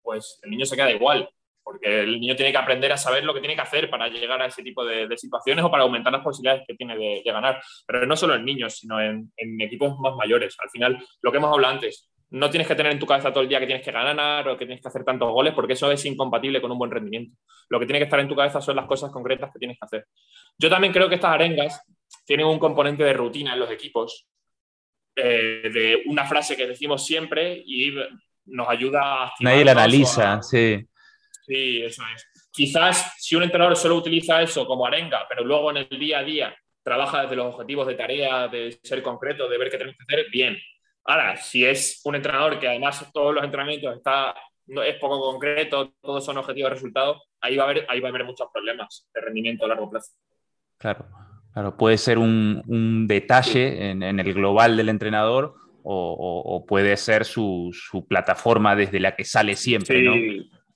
pues 0.02 0.38
el 0.42 0.50
niño 0.50 0.64
se 0.64 0.76
queda 0.76 0.90
igual 0.90 1.28
porque 1.64 2.02
el 2.02 2.20
niño 2.20 2.36
tiene 2.36 2.52
que 2.52 2.58
aprender 2.58 2.92
a 2.92 2.96
saber 2.96 3.24
lo 3.24 3.32
que 3.32 3.40
tiene 3.40 3.54
que 3.54 3.62
hacer 3.62 3.88
para 3.88 4.08
llegar 4.08 4.40
a 4.42 4.46
ese 4.46 4.62
tipo 4.62 4.84
de, 4.84 5.08
situaciones 5.16 5.64
o 5.64 5.70
para 5.70 5.82
aumentar 5.82 6.12
las 6.12 6.22
posibilidades 6.22 6.64
que 6.68 6.74
tiene 6.74 6.96
de, 6.96 7.22
ganar. 7.24 7.60
Pero 7.86 8.06
no 8.06 8.16
solo 8.16 8.34
en 8.34 8.44
niños, 8.44 8.76
sino 8.76 9.00
en, 9.00 9.32
equipos 9.60 9.98
más 9.98 10.14
mayores. 10.14 10.56
Al 10.62 10.68
final, 10.68 11.02
lo 11.22 11.32
que 11.32 11.38
hemos 11.38 11.52
hablado 11.52 11.74
antes, 11.74 12.10
no 12.30 12.50
tienes 12.50 12.68
que 12.68 12.74
tener 12.74 12.92
en 12.92 12.98
tu 12.98 13.06
cabeza 13.06 13.32
todo 13.32 13.42
el 13.42 13.48
día 13.48 13.60
que 13.60 13.66
tienes 13.66 13.84
que 13.84 13.92
ganar 13.92 14.46
o 14.46 14.58
que 14.58 14.66
tienes 14.66 14.82
que 14.82 14.88
hacer 14.88 15.04
tantos 15.04 15.32
goles, 15.32 15.54
porque 15.54 15.72
eso 15.72 15.90
es 15.90 16.04
incompatible 16.04 16.60
con 16.60 16.70
un 16.70 16.78
buen 16.78 16.90
rendimiento. 16.90 17.34
Lo 17.70 17.80
que 17.80 17.86
tiene 17.86 17.98
que 17.98 18.04
estar 18.04 18.20
en 18.20 18.28
tu 18.28 18.36
cabeza 18.36 18.60
son 18.60 18.76
las 18.76 18.86
cosas 18.86 19.10
concretas 19.10 19.50
que 19.50 19.58
tienes 19.58 19.78
que 19.78 19.86
hacer. 19.86 20.06
Yo 20.58 20.68
también 20.68 20.92
creo 20.92 21.08
que 21.08 21.14
estas 21.14 21.32
arengas 21.32 21.82
tienen 22.26 22.46
un 22.46 22.58
componente 22.58 23.04
de 23.04 23.14
rutina 23.14 23.54
en 23.54 23.60
los 23.60 23.70
equipos, 23.70 24.26
eh, 25.16 25.70
de 25.72 26.02
una 26.06 26.26
frase 26.26 26.56
que 26.56 26.66
decimos 26.66 27.06
siempre 27.06 27.62
y 27.66 27.94
nos 28.46 28.68
ayuda 28.68 29.24
a... 29.24 29.32
Nadie 29.40 29.64
la 29.64 29.72
analiza, 29.72 30.42
sí 30.42 30.86
Sí, 31.46 31.82
eso 31.82 32.02
es. 32.14 32.26
Quizás 32.50 33.14
si 33.18 33.36
un 33.36 33.42
entrenador 33.42 33.76
solo 33.76 33.96
utiliza 33.96 34.40
eso 34.40 34.66
como 34.66 34.86
arenga, 34.86 35.26
pero 35.28 35.44
luego 35.44 35.70
en 35.70 35.78
el 35.78 35.98
día 35.98 36.20
a 36.20 36.24
día 36.24 36.56
trabaja 36.82 37.22
desde 37.22 37.36
los 37.36 37.54
objetivos 37.54 37.86
de 37.86 37.94
tarea, 37.94 38.48
de 38.48 38.78
ser 38.82 39.02
concreto, 39.02 39.48
de 39.48 39.58
ver 39.58 39.70
qué 39.70 39.78
tenemos 39.78 39.96
que 39.96 40.14
hacer, 40.14 40.30
bien. 40.30 40.56
Ahora, 41.04 41.36
si 41.36 41.64
es 41.64 42.00
un 42.04 42.14
entrenador 42.14 42.58
que 42.58 42.68
además 42.68 43.10
todos 43.12 43.34
los 43.34 43.44
entrenamientos 43.44 43.96
está, 43.96 44.34
es 44.66 44.96
poco 44.96 45.20
concreto, 45.20 45.92
todos 46.00 46.24
son 46.24 46.38
objetivos 46.38 46.70
de 46.70 46.74
resultados, 46.74 47.22
ahí 47.40 47.56
va 47.56 47.64
a 47.64 47.70
haber, 47.70 47.86
ahí 47.88 48.00
va 48.00 48.08
a 48.08 48.10
haber 48.10 48.24
muchos 48.24 48.48
problemas 48.52 49.08
de 49.12 49.20
rendimiento 49.20 49.64
a 49.64 49.68
largo 49.68 49.90
plazo. 49.90 50.12
Claro, 50.78 51.06
claro. 51.54 51.76
puede 51.76 51.96
ser 51.96 52.18
un, 52.18 53.06
detalle 53.08 53.90
en, 53.90 54.02
el 54.02 54.34
global 54.34 54.76
del 54.76 54.90
entrenador 54.90 55.54
o, 55.82 56.64
puede 56.68 56.96
ser 56.96 57.24
su, 57.24 57.72
plataforma 58.08 58.76
desde 58.76 59.00
la 59.00 59.16
que 59.16 59.24
sale 59.24 59.56
siempre, 59.56 60.02
¿no? 60.02 60.14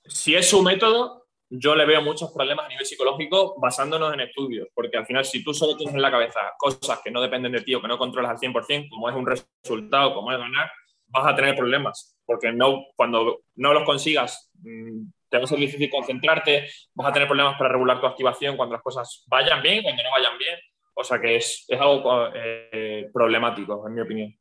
si 0.05 0.35
es 0.35 0.49
su 0.49 0.63
método, 0.63 1.27
yo 1.49 1.75
le 1.75 1.85
veo 1.85 2.01
muchos 2.01 2.31
problemas 2.31 2.65
a 2.65 2.69
nivel 2.69 2.85
psicológico 2.85 3.55
basándonos 3.59 4.13
en 4.13 4.21
estudios, 4.21 4.67
porque 4.73 4.97
al 4.97 5.05
final 5.05 5.25
si 5.25 5.43
tú 5.43 5.53
solo 5.53 5.75
tienes 5.75 5.95
en 5.95 6.01
la 6.01 6.11
cabeza 6.11 6.39
cosas 6.57 7.01
que 7.03 7.11
no 7.11 7.21
dependen 7.21 7.51
de 7.51 7.61
ti 7.61 7.73
o 7.73 7.81
que 7.81 7.87
no 7.87 7.97
controlas 7.97 8.31
al 8.31 8.37
100%, 8.37 8.89
como 8.89 9.09
es 9.09 9.15
un 9.15 9.25
resultado, 9.25 10.13
como 10.13 10.31
es 10.31 10.37
ganar, 10.37 10.71
vas 11.07 11.33
a 11.33 11.35
tener 11.35 11.55
problemas, 11.55 12.15
porque 12.25 12.51
no, 12.51 12.85
cuando 12.95 13.41
no 13.55 13.73
los 13.73 13.83
consigas 13.83 14.51
mm, 14.61 15.09
te 15.29 15.37
va 15.37 15.43
a 15.43 15.47
ser 15.47 15.59
difícil 15.59 15.89
concentrarte, 15.89 16.69
vas 16.93 17.07
a 17.07 17.13
tener 17.13 17.27
problemas 17.27 17.57
para 17.57 17.69
regular 17.71 17.99
tu 17.99 18.07
activación 18.07 18.55
cuando 18.55 18.73
las 18.73 18.83
cosas 18.83 19.23
vayan 19.27 19.61
bien, 19.61 19.83
cuando 19.83 20.03
no 20.03 20.11
vayan 20.11 20.37
bien, 20.37 20.57
o 20.99 21.03
sea 21.03 21.19
que 21.19 21.37
es, 21.37 21.65
algo 21.79 22.27
eh, 22.35 23.09
problemático, 23.13 23.87
en 23.87 23.93
mi 23.93 24.01
opinión. 24.01 24.35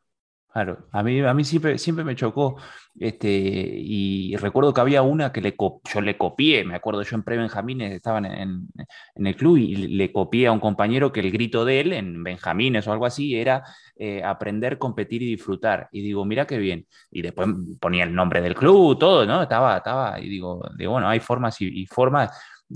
Claro, 0.51 0.89
a 0.93 1.03
mí, 1.03 1.21
a 1.21 1.35
mí 1.35 1.45
siempre, 1.45 1.79
siempre 1.79 2.05
me 2.05 2.17
chocó, 2.17 2.57
este, 2.99 3.29
y 3.31 4.35
recuerdo 4.37 4.73
que 4.73 4.81
había 4.81 5.03
una 5.03 5.31
que 5.31 5.43
le 5.43 5.55
yo 5.93 6.01
le 6.01 6.17
copié, 6.17 6.65
me 6.65 6.75
acuerdo 6.75 7.03
yo 7.03 7.17
en 7.17 7.23
pre-Benjamines, 7.23 7.93
estaban 7.93 8.25
en, 8.25 8.67
el 9.15 9.37
club 9.37 9.59
y 9.59 9.77
le 9.77 10.11
copié 10.11 10.47
a 10.47 10.53
un 10.53 10.59
compañero 10.59 11.13
que 11.13 11.21
el 11.21 11.31
grito 11.31 11.65
de 11.65 11.81
él 11.81 11.93
en 11.93 12.25
Benjamines 12.25 12.89
o 12.89 12.93
algo 12.93 13.07
así 13.07 13.37
era 13.37 13.63
eh, 13.95 14.25
aprender, 14.25 14.79
competir 14.79 15.23
y 15.23 15.27
disfrutar. 15.27 15.89
Y 15.93 16.01
digo, 16.01 16.25
mira 16.25 16.47
qué 16.47 16.59
bien. 16.59 16.87
Y 17.11 17.23
después 17.23 17.49
ponía 17.79 18.05
el 18.05 18.15
nombre 18.15 18.41
del 18.41 18.55
club, 18.55 18.99
todo, 18.99 19.27
¿no? 19.27 19.43
Estaba, 19.43 19.77
estaba, 19.77 20.19
y 20.19 20.29
digo, 20.29 20.67
digo 20.77 20.93
bueno, 20.93 21.09
hay 21.09 21.21
formas 21.21 21.61
y 21.61 21.87
formas 21.87 22.31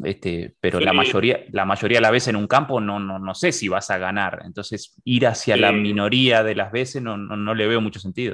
este, 0.04 0.54
pero 0.58 0.80
la, 0.80 0.92
mayoría, 0.92 1.44
la 1.50 1.64
mayoría 1.64 1.98
de 1.98 2.02
las 2.02 2.12
veces 2.12 2.28
en 2.28 2.36
un 2.36 2.46
campo 2.46 2.80
no, 2.80 2.98
no, 2.98 3.18
no 3.18 3.34
sé 3.34 3.52
si 3.52 3.68
vas 3.68 3.90
a 3.90 3.98
ganar. 3.98 4.42
Entonces, 4.44 5.00
ir 5.04 5.26
hacia 5.26 5.56
la 5.56 5.72
minoría 5.72 6.42
de 6.42 6.54
las 6.54 6.72
veces 6.72 7.02
no, 7.02 7.16
no, 7.16 7.54
le 7.54 7.66
veo 7.66 7.80
mucho 7.80 8.00
sentido. 8.00 8.32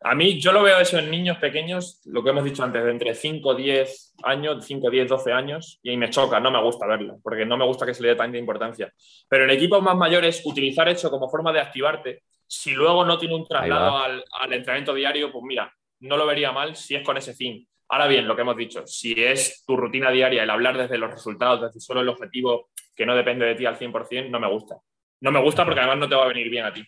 A 0.00 0.14
mí, 0.14 0.40
yo 0.40 0.52
lo 0.52 0.62
veo 0.62 0.78
eso 0.78 0.98
en 0.98 1.10
niños 1.10 1.38
pequeños, 1.38 2.00
lo 2.04 2.22
que 2.22 2.30
hemos 2.30 2.44
dicho 2.44 2.62
antes, 2.62 2.84
de 2.84 2.90
entre 2.90 3.14
5, 3.14 3.54
10 3.54 4.14
años, 4.22 4.64
5, 4.64 4.90
10, 4.90 5.08
12 5.08 5.32
años, 5.32 5.80
y 5.82 5.90
ahí 5.90 5.96
me 5.96 6.08
choca, 6.08 6.38
no 6.38 6.52
me 6.52 6.62
gusta 6.62 6.86
verlo, 6.86 7.18
porque 7.22 7.44
no 7.44 7.56
me 7.56 7.64
gusta 7.64 7.84
que 7.84 7.94
se 7.94 8.02
le 8.02 8.10
dé 8.10 8.14
tanta 8.14 8.38
importancia. 8.38 8.92
Pero 9.28 9.44
en 9.44 9.50
equipos 9.50 9.82
más 9.82 9.96
mayores, 9.96 10.40
utilizar 10.44 10.88
eso 10.88 11.10
como 11.10 11.28
forma 11.28 11.52
de 11.52 11.60
activarte, 11.60 12.22
si 12.46 12.70
luego 12.70 13.04
no 13.04 13.18
tiene 13.18 13.34
un 13.34 13.46
traslado 13.46 13.98
al, 13.98 14.24
al 14.40 14.52
entrenamiento 14.52 14.94
diario, 14.94 15.32
pues 15.32 15.44
mira, 15.44 15.70
no 16.00 16.16
lo 16.16 16.26
vería 16.26 16.52
mal 16.52 16.76
si 16.76 16.94
es 16.94 17.02
con 17.02 17.16
ese 17.16 17.34
fin. 17.34 17.66
Ahora 17.90 18.06
bien, 18.06 18.28
lo 18.28 18.36
que 18.36 18.42
hemos 18.42 18.56
dicho, 18.56 18.86
si 18.86 19.12
es 19.16 19.64
tu 19.66 19.76
rutina 19.76 20.10
diaria 20.10 20.42
el 20.42 20.50
hablar 20.50 20.76
desde 20.76 20.98
los 20.98 21.10
resultados, 21.10 21.62
desde 21.62 21.80
solo 21.80 22.02
el 22.02 22.08
objetivo 22.08 22.68
que 22.94 23.06
no 23.06 23.14
depende 23.14 23.46
de 23.46 23.54
ti 23.54 23.64
al 23.64 23.78
100%, 23.78 24.28
no 24.28 24.38
me 24.38 24.48
gusta. 24.48 24.76
No 25.20 25.32
me 25.32 25.40
gusta 25.40 25.64
porque 25.64 25.80
además 25.80 25.98
no 25.98 26.08
te 26.08 26.14
va 26.14 26.24
a 26.24 26.28
venir 26.28 26.50
bien 26.50 26.66
a 26.66 26.72
ti. 26.72 26.86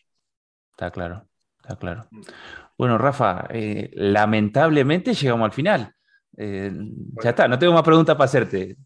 Está 0.73 0.91
claro, 0.91 1.27
está 1.59 1.77
claro. 1.77 2.07
Bueno, 2.77 2.99
Rafa, 2.99 3.47
eh, 3.51 3.91
lamentablemente 3.95 5.15
llegamos 5.15 5.47
al 5.47 5.53
final. 5.53 5.95
Eh, 6.37 6.71
ya 7.23 7.31
está, 7.31 7.49
no 7.49 7.59
tengo 7.59 7.73
más 7.73 7.83
preguntas 7.83 8.15
para 8.15 8.27
hacerte. 8.27 8.77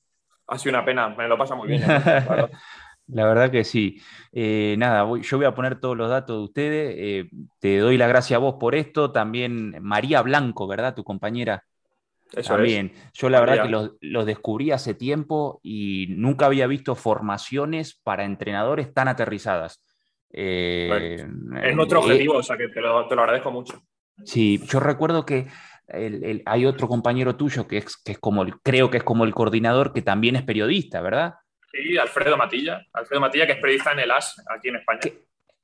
Ha 0.46 0.58
sido 0.58 0.76
una 0.76 0.84
pena, 0.84 1.08
me 1.08 1.26
lo 1.26 1.36
pasa 1.36 1.56
muy 1.56 1.68
bien. 1.68 1.82
La 3.08 3.26
verdad 3.26 3.50
que 3.50 3.64
sí. 3.64 4.00
Eh, 4.32 4.76
nada, 4.78 5.06
yo 5.20 5.36
voy 5.36 5.46
a 5.46 5.54
poner 5.54 5.78
todos 5.78 5.96
los 5.96 6.08
datos 6.08 6.38
de 6.38 6.44
ustedes. 6.44 7.26
te 7.58 7.78
doy 7.78 7.98
la 7.98 8.06
gracia 8.06 8.36
a 8.36 8.40
vos 8.40 8.54
por 8.58 8.74
esto. 8.74 9.12
También 9.12 9.76
María 9.82 10.22
Blanco, 10.22 10.66
¿verdad? 10.66 10.94
Tu 10.94 11.04
compañera 11.04 11.62
también. 12.46 12.92
Yo 13.12 13.28
la 13.28 13.40
verdad 13.40 13.64
que 13.64 13.88
los, 14.00 14.26
descubrí 14.26 14.70
hace 14.70 14.94
tiempo 14.94 15.60
y 15.62 16.06
nunca 16.10 16.46
había 16.46 16.66
visto 16.66 16.94
formaciones 16.94 18.00
para 18.02 18.24
entrenadores 18.24 18.92
tan 18.92 19.08
aterrizadas. 19.08 19.84
Eh, 20.30 21.24
es 21.62 21.76
nuestro 21.76 22.00
eh, 22.00 22.02
objetivo, 22.02 22.34
o 22.34 22.42
sea 22.42 22.56
que 22.56 22.68
te 22.68 22.80
lo, 22.80 22.98
agradezco 22.98 23.50
mucho. 23.50 23.82
Sí, 24.24 24.60
yo 24.66 24.80
recuerdo 24.80 25.24
que 25.24 25.46
hay 26.46 26.66
otro 26.66 26.88
compañero 26.88 27.36
tuyo 27.36 27.68
que 27.68 27.78
es, 27.78 27.96
que 27.96 28.12
es 28.12 28.18
como, 28.18 28.44
creo 28.62 28.90
que 28.90 28.98
es 28.98 29.04
como 29.04 29.24
el 29.24 29.34
coordinador, 29.34 29.92
que 29.92 30.02
también 30.02 30.34
es 30.36 30.42
periodista, 30.42 31.00
¿verdad? 31.00 31.34
Sí, 31.70 31.98
Alfredo 31.98 32.36
Matilla. 32.36 32.86
Alfredo 32.92 33.20
Matilla, 33.20 33.46
que 33.46 33.52
es 33.52 33.58
periodista 33.58 33.92
en 33.92 34.00
el 34.00 34.10
AS, 34.10 34.42
aquí 34.48 34.68
en 34.68 34.76
España. 34.76 35.00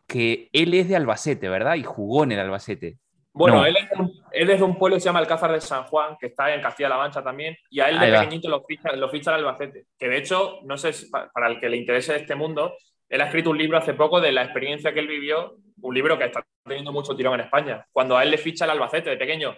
que 0.07 0.49
él 0.53 0.75
es 0.75 0.89
de 0.89 0.97
Albacete, 0.97 1.49
¿verdad? 1.49 1.77
Y 1.77 1.85
jugó 1.85 2.25
en 2.25 2.33
el 2.33 2.41
Albacete. 2.41 2.99
Bueno, 3.33 3.65
él, 3.65 3.77
es 3.77 3.89
de 4.33 4.63
un, 4.63 4.77
pueblo 4.77 4.97
que 4.97 5.01
se 5.01 5.07
llama 5.07 5.19
Alcázar 5.19 5.53
de 5.53 5.61
San 5.61 5.85
Juan, 5.85 6.17
que 6.19 6.27
está 6.29 6.53
en 6.55 6.61
Castilla-La 6.61 6.97
Mancha 6.97 7.23
también, 7.23 7.57
y 7.71 7.81
a 7.81 7.89
él 7.89 7.99
de 7.99 8.13
pequeñito 8.13 8.49
lo 8.49 8.63
ficha, 8.65 8.93
lo 8.93 9.09
ficha 9.09 9.31
el 9.31 9.45
Albacete. 9.45 9.87
Que 9.99 10.09
de 10.09 10.19
hecho, 10.19 10.61
no 10.65 10.77
sé, 10.77 10.93
si, 10.93 11.11
para 11.11 11.49
el 11.49 11.61
que 11.61 11.69
le 11.69 11.77
interese 11.77 12.17
este 12.17 12.35
mundo, 12.35 12.75
él 13.09 13.21
ha 13.21 13.27
escrito 13.27 13.51
un 13.51 13.59
libro 13.59 13.79
hace 13.79 13.95
poco 13.95 14.21
de 14.21 14.33
la 14.33 14.43
experiencia 14.43 14.93
que 14.95 15.01
él 15.01 15.09
vivió, 15.09 15.57
un 15.83 15.95
libro 15.95 16.19
que 16.19 16.25
está 16.25 16.45
teniendo 16.65 16.93
mucho 16.93 17.17
tirón 17.17 17.35
en 17.35 17.47
España, 17.47 17.87
cuando 17.93 18.17
a 18.17 18.23
él 18.23 18.31
le 18.31 18.39
ficha 18.39 18.65
el 18.65 18.71
Albacete 18.71 19.11
de 19.11 19.17
pequeño. 19.17 19.57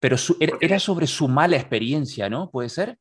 Pero 0.00 0.16
era 0.60 0.78
sobre 0.78 1.06
su 1.06 1.28
mala 1.28 1.56
experiencia, 1.56 2.30
¿no? 2.30 2.50
¿Puede 2.50 2.68
ser? 2.68 2.96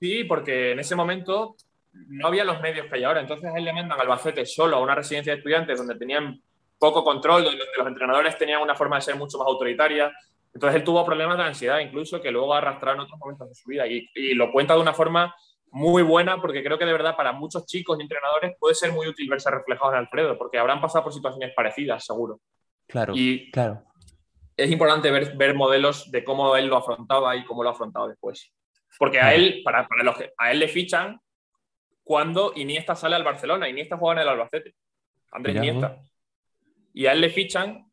Sí, 0.00 0.24
porque 0.24 0.72
en 0.72 0.80
ese 0.80 0.96
momento 0.96 1.56
no 1.92 2.28
había 2.28 2.44
los 2.44 2.60
medios 2.60 2.86
que 2.86 2.96
hay 2.96 3.04
ahora. 3.04 3.20
Entonces 3.20 3.50
a 3.52 3.58
él 3.58 3.64
le 3.64 3.72
mandan 3.72 4.00
Albacete 4.00 4.46
solo 4.46 4.76
a 4.76 4.80
una 4.80 4.94
residencia 4.94 5.32
de 5.32 5.38
estudiantes 5.38 5.78
donde 5.78 5.96
tenían 5.96 6.40
poco 6.78 7.02
control, 7.04 7.44
donde 7.44 7.64
los 7.76 7.86
entrenadores 7.86 8.38
tenían 8.38 8.62
una 8.62 8.74
forma 8.74 8.96
de 8.96 9.02
ser 9.02 9.16
mucho 9.16 9.38
más 9.38 9.48
autoritaria. 9.48 10.12
Entonces 10.58 10.80
él 10.80 10.84
tuvo 10.84 11.06
problemas 11.06 11.38
de 11.38 11.44
ansiedad 11.44 11.78
incluso 11.78 12.20
que 12.20 12.32
luego 12.32 12.52
arrastraron 12.52 12.96
en 12.96 13.04
otros 13.04 13.20
momentos 13.20 13.48
de 13.48 13.54
su 13.54 13.68
vida 13.68 13.86
y, 13.86 14.34
lo 14.34 14.50
cuenta 14.50 14.74
de 14.74 14.80
una 14.80 14.92
forma 14.92 15.32
muy 15.70 16.02
buena 16.02 16.40
porque 16.40 16.64
creo 16.64 16.76
que 16.76 16.84
de 16.84 16.92
verdad 16.92 17.16
para 17.16 17.30
muchos 17.30 17.64
chicos 17.64 17.96
y 17.96 18.02
entrenadores 18.02 18.56
puede 18.58 18.74
ser 18.74 18.90
muy 18.90 19.06
útil 19.06 19.28
verse 19.28 19.50
reflejado 19.50 19.92
en 19.92 19.98
Alfredo 19.98 20.36
porque 20.36 20.58
habrán 20.58 20.80
pasado 20.80 21.04
por 21.04 21.12
situaciones 21.12 21.52
parecidas, 21.54 22.04
seguro. 22.04 22.40
Claro, 22.88 23.12
y 23.14 23.52
claro. 23.52 23.84
Es 24.56 24.68
importante 24.68 25.12
ver, 25.12 25.36
ver 25.36 25.54
modelos 25.54 26.10
de 26.10 26.24
cómo 26.24 26.56
él 26.56 26.66
lo 26.66 26.76
afrontaba 26.76 27.36
y 27.36 27.44
cómo 27.44 27.62
lo 27.62 27.68
ha 27.68 27.72
afrontado 27.72 28.08
después. 28.08 28.52
Porque 28.98 29.20
a 29.20 29.34
él, 29.34 29.60
para, 29.64 29.86
para 29.86 30.02
los 30.02 30.16
a 30.36 30.50
él 30.50 30.58
le 30.58 30.66
fichan 30.66 31.20
cuando 32.02 32.52
Iniesta 32.56 32.96
sale 32.96 33.14
al 33.14 33.22
Barcelona. 33.22 33.68
Iniesta 33.68 33.96
juega 33.96 34.20
en 34.20 34.26
el 34.26 34.32
Albacete. 34.32 34.74
Andrés 35.30 35.56
Iniesta 35.56 36.00
y 36.98 37.06
a 37.06 37.12
él 37.12 37.20
le 37.20 37.30
fichan, 37.30 37.87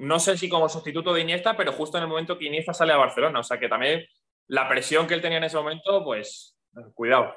no 0.00 0.18
sé 0.18 0.36
si 0.36 0.48
como 0.48 0.68
sustituto 0.68 1.12
de 1.12 1.20
Iniesta, 1.20 1.56
pero 1.56 1.72
justo 1.72 1.98
en 1.98 2.04
el 2.04 2.08
momento 2.08 2.38
que 2.38 2.46
Iniesta 2.46 2.72
sale 2.72 2.92
a 2.92 2.96
Barcelona. 2.96 3.40
O 3.40 3.42
sea 3.42 3.58
que 3.58 3.68
también 3.68 4.04
la 4.48 4.68
presión 4.68 5.06
que 5.06 5.14
él 5.14 5.20
tenía 5.20 5.38
en 5.38 5.44
ese 5.44 5.56
momento, 5.56 6.02
pues 6.04 6.56
cuidado. 6.94 7.32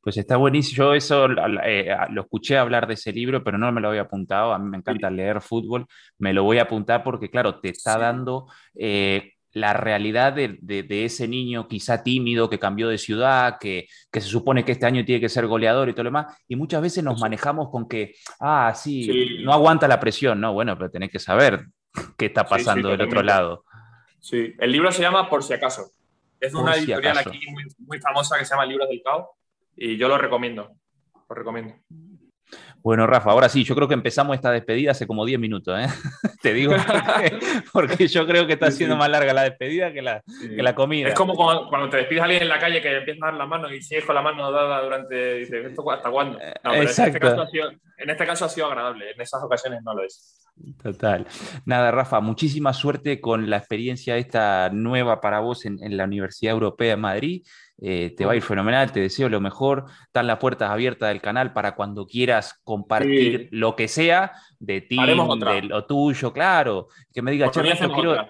Pues 0.00 0.16
está 0.16 0.36
buenísimo. 0.36 0.76
Yo 0.76 0.94
eso 0.94 1.26
eh, 1.64 1.96
lo 2.10 2.22
escuché 2.22 2.58
hablar 2.58 2.86
de 2.86 2.94
ese 2.94 3.12
libro, 3.12 3.42
pero 3.44 3.58
no 3.58 3.70
me 3.70 3.80
lo 3.80 3.88
había 3.88 4.02
apuntado. 4.02 4.52
A 4.52 4.58
mí 4.58 4.68
me 4.68 4.78
encanta 4.78 5.08
leer 5.08 5.40
fútbol. 5.40 5.86
Me 6.18 6.32
lo 6.32 6.42
voy 6.42 6.58
a 6.58 6.62
apuntar 6.62 7.04
porque, 7.04 7.30
claro, 7.30 7.60
te 7.60 7.68
está 7.68 7.96
dando 7.96 8.46
eh, 8.74 9.32
la 9.52 9.72
realidad 9.72 10.32
de, 10.32 10.58
ese 10.88 11.28
niño 11.28 11.68
quizá 11.68 12.02
tímido 12.02 12.50
que 12.50 12.58
cambió 12.58 12.88
de 12.88 12.98
ciudad, 12.98 13.56
que, 13.60 13.86
se 14.12 14.20
supone 14.20 14.64
que 14.64 14.72
este 14.72 14.86
año 14.86 15.04
tiene 15.04 15.20
que 15.20 15.28
ser 15.28 15.46
goleador 15.46 15.88
y 15.88 15.92
todo 15.92 16.04
lo 16.04 16.08
demás. 16.08 16.36
Y 16.48 16.56
muchas 16.56 16.82
veces 16.82 17.04
nos 17.04 17.20
manejamos 17.20 17.70
con 17.70 17.88
que, 17.88 18.14
ah, 18.40 18.72
sí, 18.74 19.38
no 19.44 19.52
aguanta 19.52 19.86
la 19.86 20.00
presión. 20.00 20.40
No, 20.40 20.52
bueno, 20.52 20.76
pero 20.76 20.90
tenés 20.90 21.10
que 21.10 21.20
saber 21.20 21.64
qué 22.16 22.26
está 22.26 22.44
pasando 22.44 22.90
del 22.90 23.02
otro 23.02 23.22
lado. 23.22 23.64
Sí, 24.20 24.54
el 24.58 24.72
libro 24.72 24.90
se 24.90 25.02
llama 25.02 25.28
Por 25.28 25.42
si 25.42 25.52
acaso. 25.52 25.92
Es 26.40 26.54
una 26.54 26.74
editorial 26.74 27.18
aquí 27.18 27.40
muy, 27.50 27.64
muy, 27.78 28.00
famosa 28.00 28.38
que 28.38 28.44
se 28.44 28.50
llama 28.50 28.66
Libros 28.66 28.88
del 28.88 29.02
Caos 29.02 29.28
y 29.76 29.96
yo 29.96 30.08
lo 30.08 30.18
recomiendo. 30.18 30.70
Lo 31.28 31.34
recomiendo. 31.34 31.74
Bueno, 32.84 33.06
Rafa, 33.06 33.30
ahora 33.30 33.48
sí, 33.48 33.64
yo 33.64 33.74
creo 33.74 33.88
que 33.88 33.94
empezamos 33.94 34.36
esta 34.36 34.50
despedida 34.50 34.90
hace 34.90 35.06
como 35.06 35.24
10 35.24 35.40
minutos, 35.40 35.78
¿eh? 35.78 35.86
Te 36.42 36.52
digo, 36.52 36.74
porque, 37.72 38.06
yo 38.08 38.26
creo 38.26 38.46
que 38.46 38.52
está 38.52 38.70
siendo 38.70 38.94
más 38.94 39.08
larga 39.08 39.32
la 39.32 39.44
despedida 39.44 39.90
que 39.90 40.02
la, 40.02 40.22
la 40.50 40.74
comida. 40.74 41.08
Es 41.08 41.14
como 41.14 41.34
cuando, 41.34 41.88
te 41.88 41.96
despides 41.96 42.20
a 42.20 42.24
alguien 42.24 42.42
en 42.42 42.48
la 42.50 42.58
calle 42.58 42.82
que 42.82 42.94
empieza 42.94 43.24
a 43.24 43.30
dar 43.30 43.38
la 43.38 43.46
mano 43.46 43.72
y 43.72 43.80
sigues 43.80 44.04
con 44.04 44.14
la 44.14 44.20
mano 44.20 44.52
dada 44.52 44.82
durante. 44.82 45.36
Dices, 45.36 45.74
¿hasta 45.90 46.10
cuándo? 46.10 46.38
No, 46.38 46.70
pero 46.70 46.82
Exacto. 46.82 47.16
En, 47.16 47.16
este 47.16 47.20
caso 47.20 47.40
ha 47.40 47.46
sido, 47.46 47.70
en 47.70 48.10
este 48.10 48.26
caso 48.26 48.44
ha 48.44 48.48
sido 48.50 48.66
agradable, 48.66 49.12
en 49.12 49.20
esas 49.20 49.42
ocasiones 49.42 49.80
no 49.82 49.94
lo 49.94 50.04
es. 50.04 50.43
Total. 50.80 51.26
Nada, 51.64 51.90
Rafa, 51.90 52.20
muchísima 52.20 52.72
suerte 52.72 53.20
con 53.20 53.50
la 53.50 53.56
experiencia 53.56 54.16
esta 54.16 54.70
nueva 54.70 55.20
para 55.20 55.40
vos 55.40 55.66
en, 55.66 55.78
la 55.96 56.04
Universidad 56.04 56.52
Europea 56.52 56.90
de 56.90 56.96
Madrid. 56.96 57.46
Eh, 57.82 58.14
te 58.16 58.24
va 58.24 58.32
a 58.32 58.36
ir 58.36 58.42
fenomenal, 58.42 58.92
te 58.92 59.00
deseo 59.00 59.28
lo 59.28 59.40
mejor. 59.40 59.86
Están 60.06 60.28
las 60.28 60.38
puertas 60.38 60.70
abiertas 60.70 61.08
del 61.08 61.20
canal 61.20 61.52
para 61.52 61.74
cuando 61.74 62.06
quieras 62.06 62.60
compartir 62.62 63.48
lo 63.50 63.74
que 63.74 63.88
sea 63.88 64.32
de 64.60 64.80
ti, 64.80 64.96
de 64.96 65.62
lo 65.62 65.86
tuyo, 65.86 66.32
claro. 66.32 66.88
Que 67.12 67.20
me 67.20 67.32
digas, 67.32 67.50
quiero, 67.50 68.28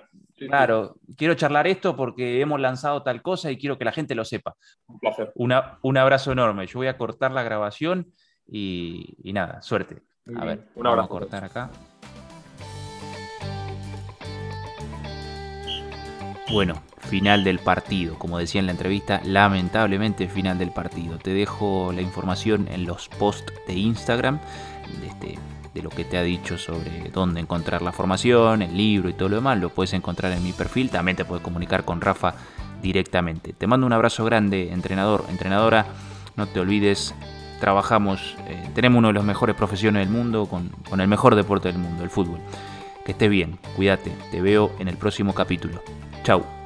claro, 0.49 0.97
quiero 1.17 1.35
charlar 1.35 1.67
esto 1.67 1.95
porque 1.95 2.41
hemos 2.41 2.59
lanzado 2.59 3.03
tal 3.03 3.21
cosa 3.21 3.51
y 3.51 3.59
quiero 3.59 3.77
que 3.77 3.85
la 3.85 3.93
gente 3.93 4.15
lo 4.15 4.25
sepa. 4.25 4.57
Un 4.87 4.99
placer. 4.99 5.33
un 5.35 5.97
abrazo 5.99 6.33
enorme. 6.33 6.67
Yo 6.67 6.79
voy 6.79 6.87
a 6.87 6.97
cortar 6.97 7.33
la 7.33 7.43
grabación 7.43 8.13
y, 8.47 9.15
nada, 9.25 9.61
suerte. 9.63 10.03
A 10.37 10.45
ver, 10.45 10.69
un 10.75 10.87
abrazo. 10.87 10.97
Vamos 10.97 11.05
a 11.05 11.09
cortar 11.09 11.45
acá. 11.45 11.71
Bueno, 16.55 16.81
final 17.01 17.43
del 17.43 17.59
partido. 17.59 18.17
Como 18.17 18.38
decía 18.38 18.61
en 18.61 18.67
la 18.67 18.73
entrevista, 18.73 19.21
lamentablemente 19.25 20.29
final 20.29 20.57
del 20.57 20.71
partido. 20.71 21.19
Te 21.19 21.35
dejo 21.35 21.90
la 21.93 22.01
información 22.01 22.69
en 22.71 22.87
los 22.87 23.09
posts 23.09 23.53
de 23.67 23.75
Instagram 23.75 24.38
de, 25.01 25.09
este, 25.09 25.38
de 25.75 25.83
lo 25.83 25.90
que 25.90 26.05
te 26.05 26.17
ha 26.17 26.23
dicho 26.23 26.57
sobre 26.57 27.11
dónde 27.12 27.40
encontrar 27.40 27.83
la 27.83 27.90
formación, 27.90 28.62
el 28.62 28.77
libro 28.77 29.09
y 29.09 29.14
todo 29.14 29.31
lo 29.31 29.37
demás. 29.37 29.59
Lo 29.59 29.71
puedes 29.71 29.95
encontrar 29.95 30.31
en 30.31 30.45
mi 30.45 30.53
perfil. 30.53 30.90
También 30.90 31.17
te 31.17 31.25
puedes 31.25 31.43
comunicar 31.43 31.85
con 31.85 32.01
Rafa 32.01 32.37
directamente. 32.81 33.53
Te 33.53 33.67
mando 33.67 33.85
un 33.85 33.93
abrazo 33.93 34.25
grande, 34.25 34.71
entrenador, 34.73 35.25
entrenadora. 35.31 35.87
No 36.37 36.47
te 36.47 36.61
olvides, 36.61 37.17
trabajamos, 37.59 38.37
eh, 38.47 38.71
tenemos 38.77 39.01
uno 39.01 39.09
de 39.09 39.14
los 39.14 39.25
mejores 39.25 39.57
profesiones 39.57 40.07
del 40.07 40.17
mundo 40.17 40.47
con, 40.47 40.69
con 40.88 41.01
el 41.01 41.09
mejor 41.09 41.35
deporte 41.35 41.73
del 41.73 41.79
mundo, 41.79 42.05
el 42.05 42.11
fútbol. 42.11 42.38
Que 43.05 43.11
estés 43.11 43.29
bien, 43.29 43.59
cuídate, 43.75 44.12
te 44.31 44.40
veo 44.40 44.71
en 44.79 44.87
el 44.87 44.97
próximo 44.97 45.35
capítulo. 45.35 45.83
Ciao. 46.25 46.63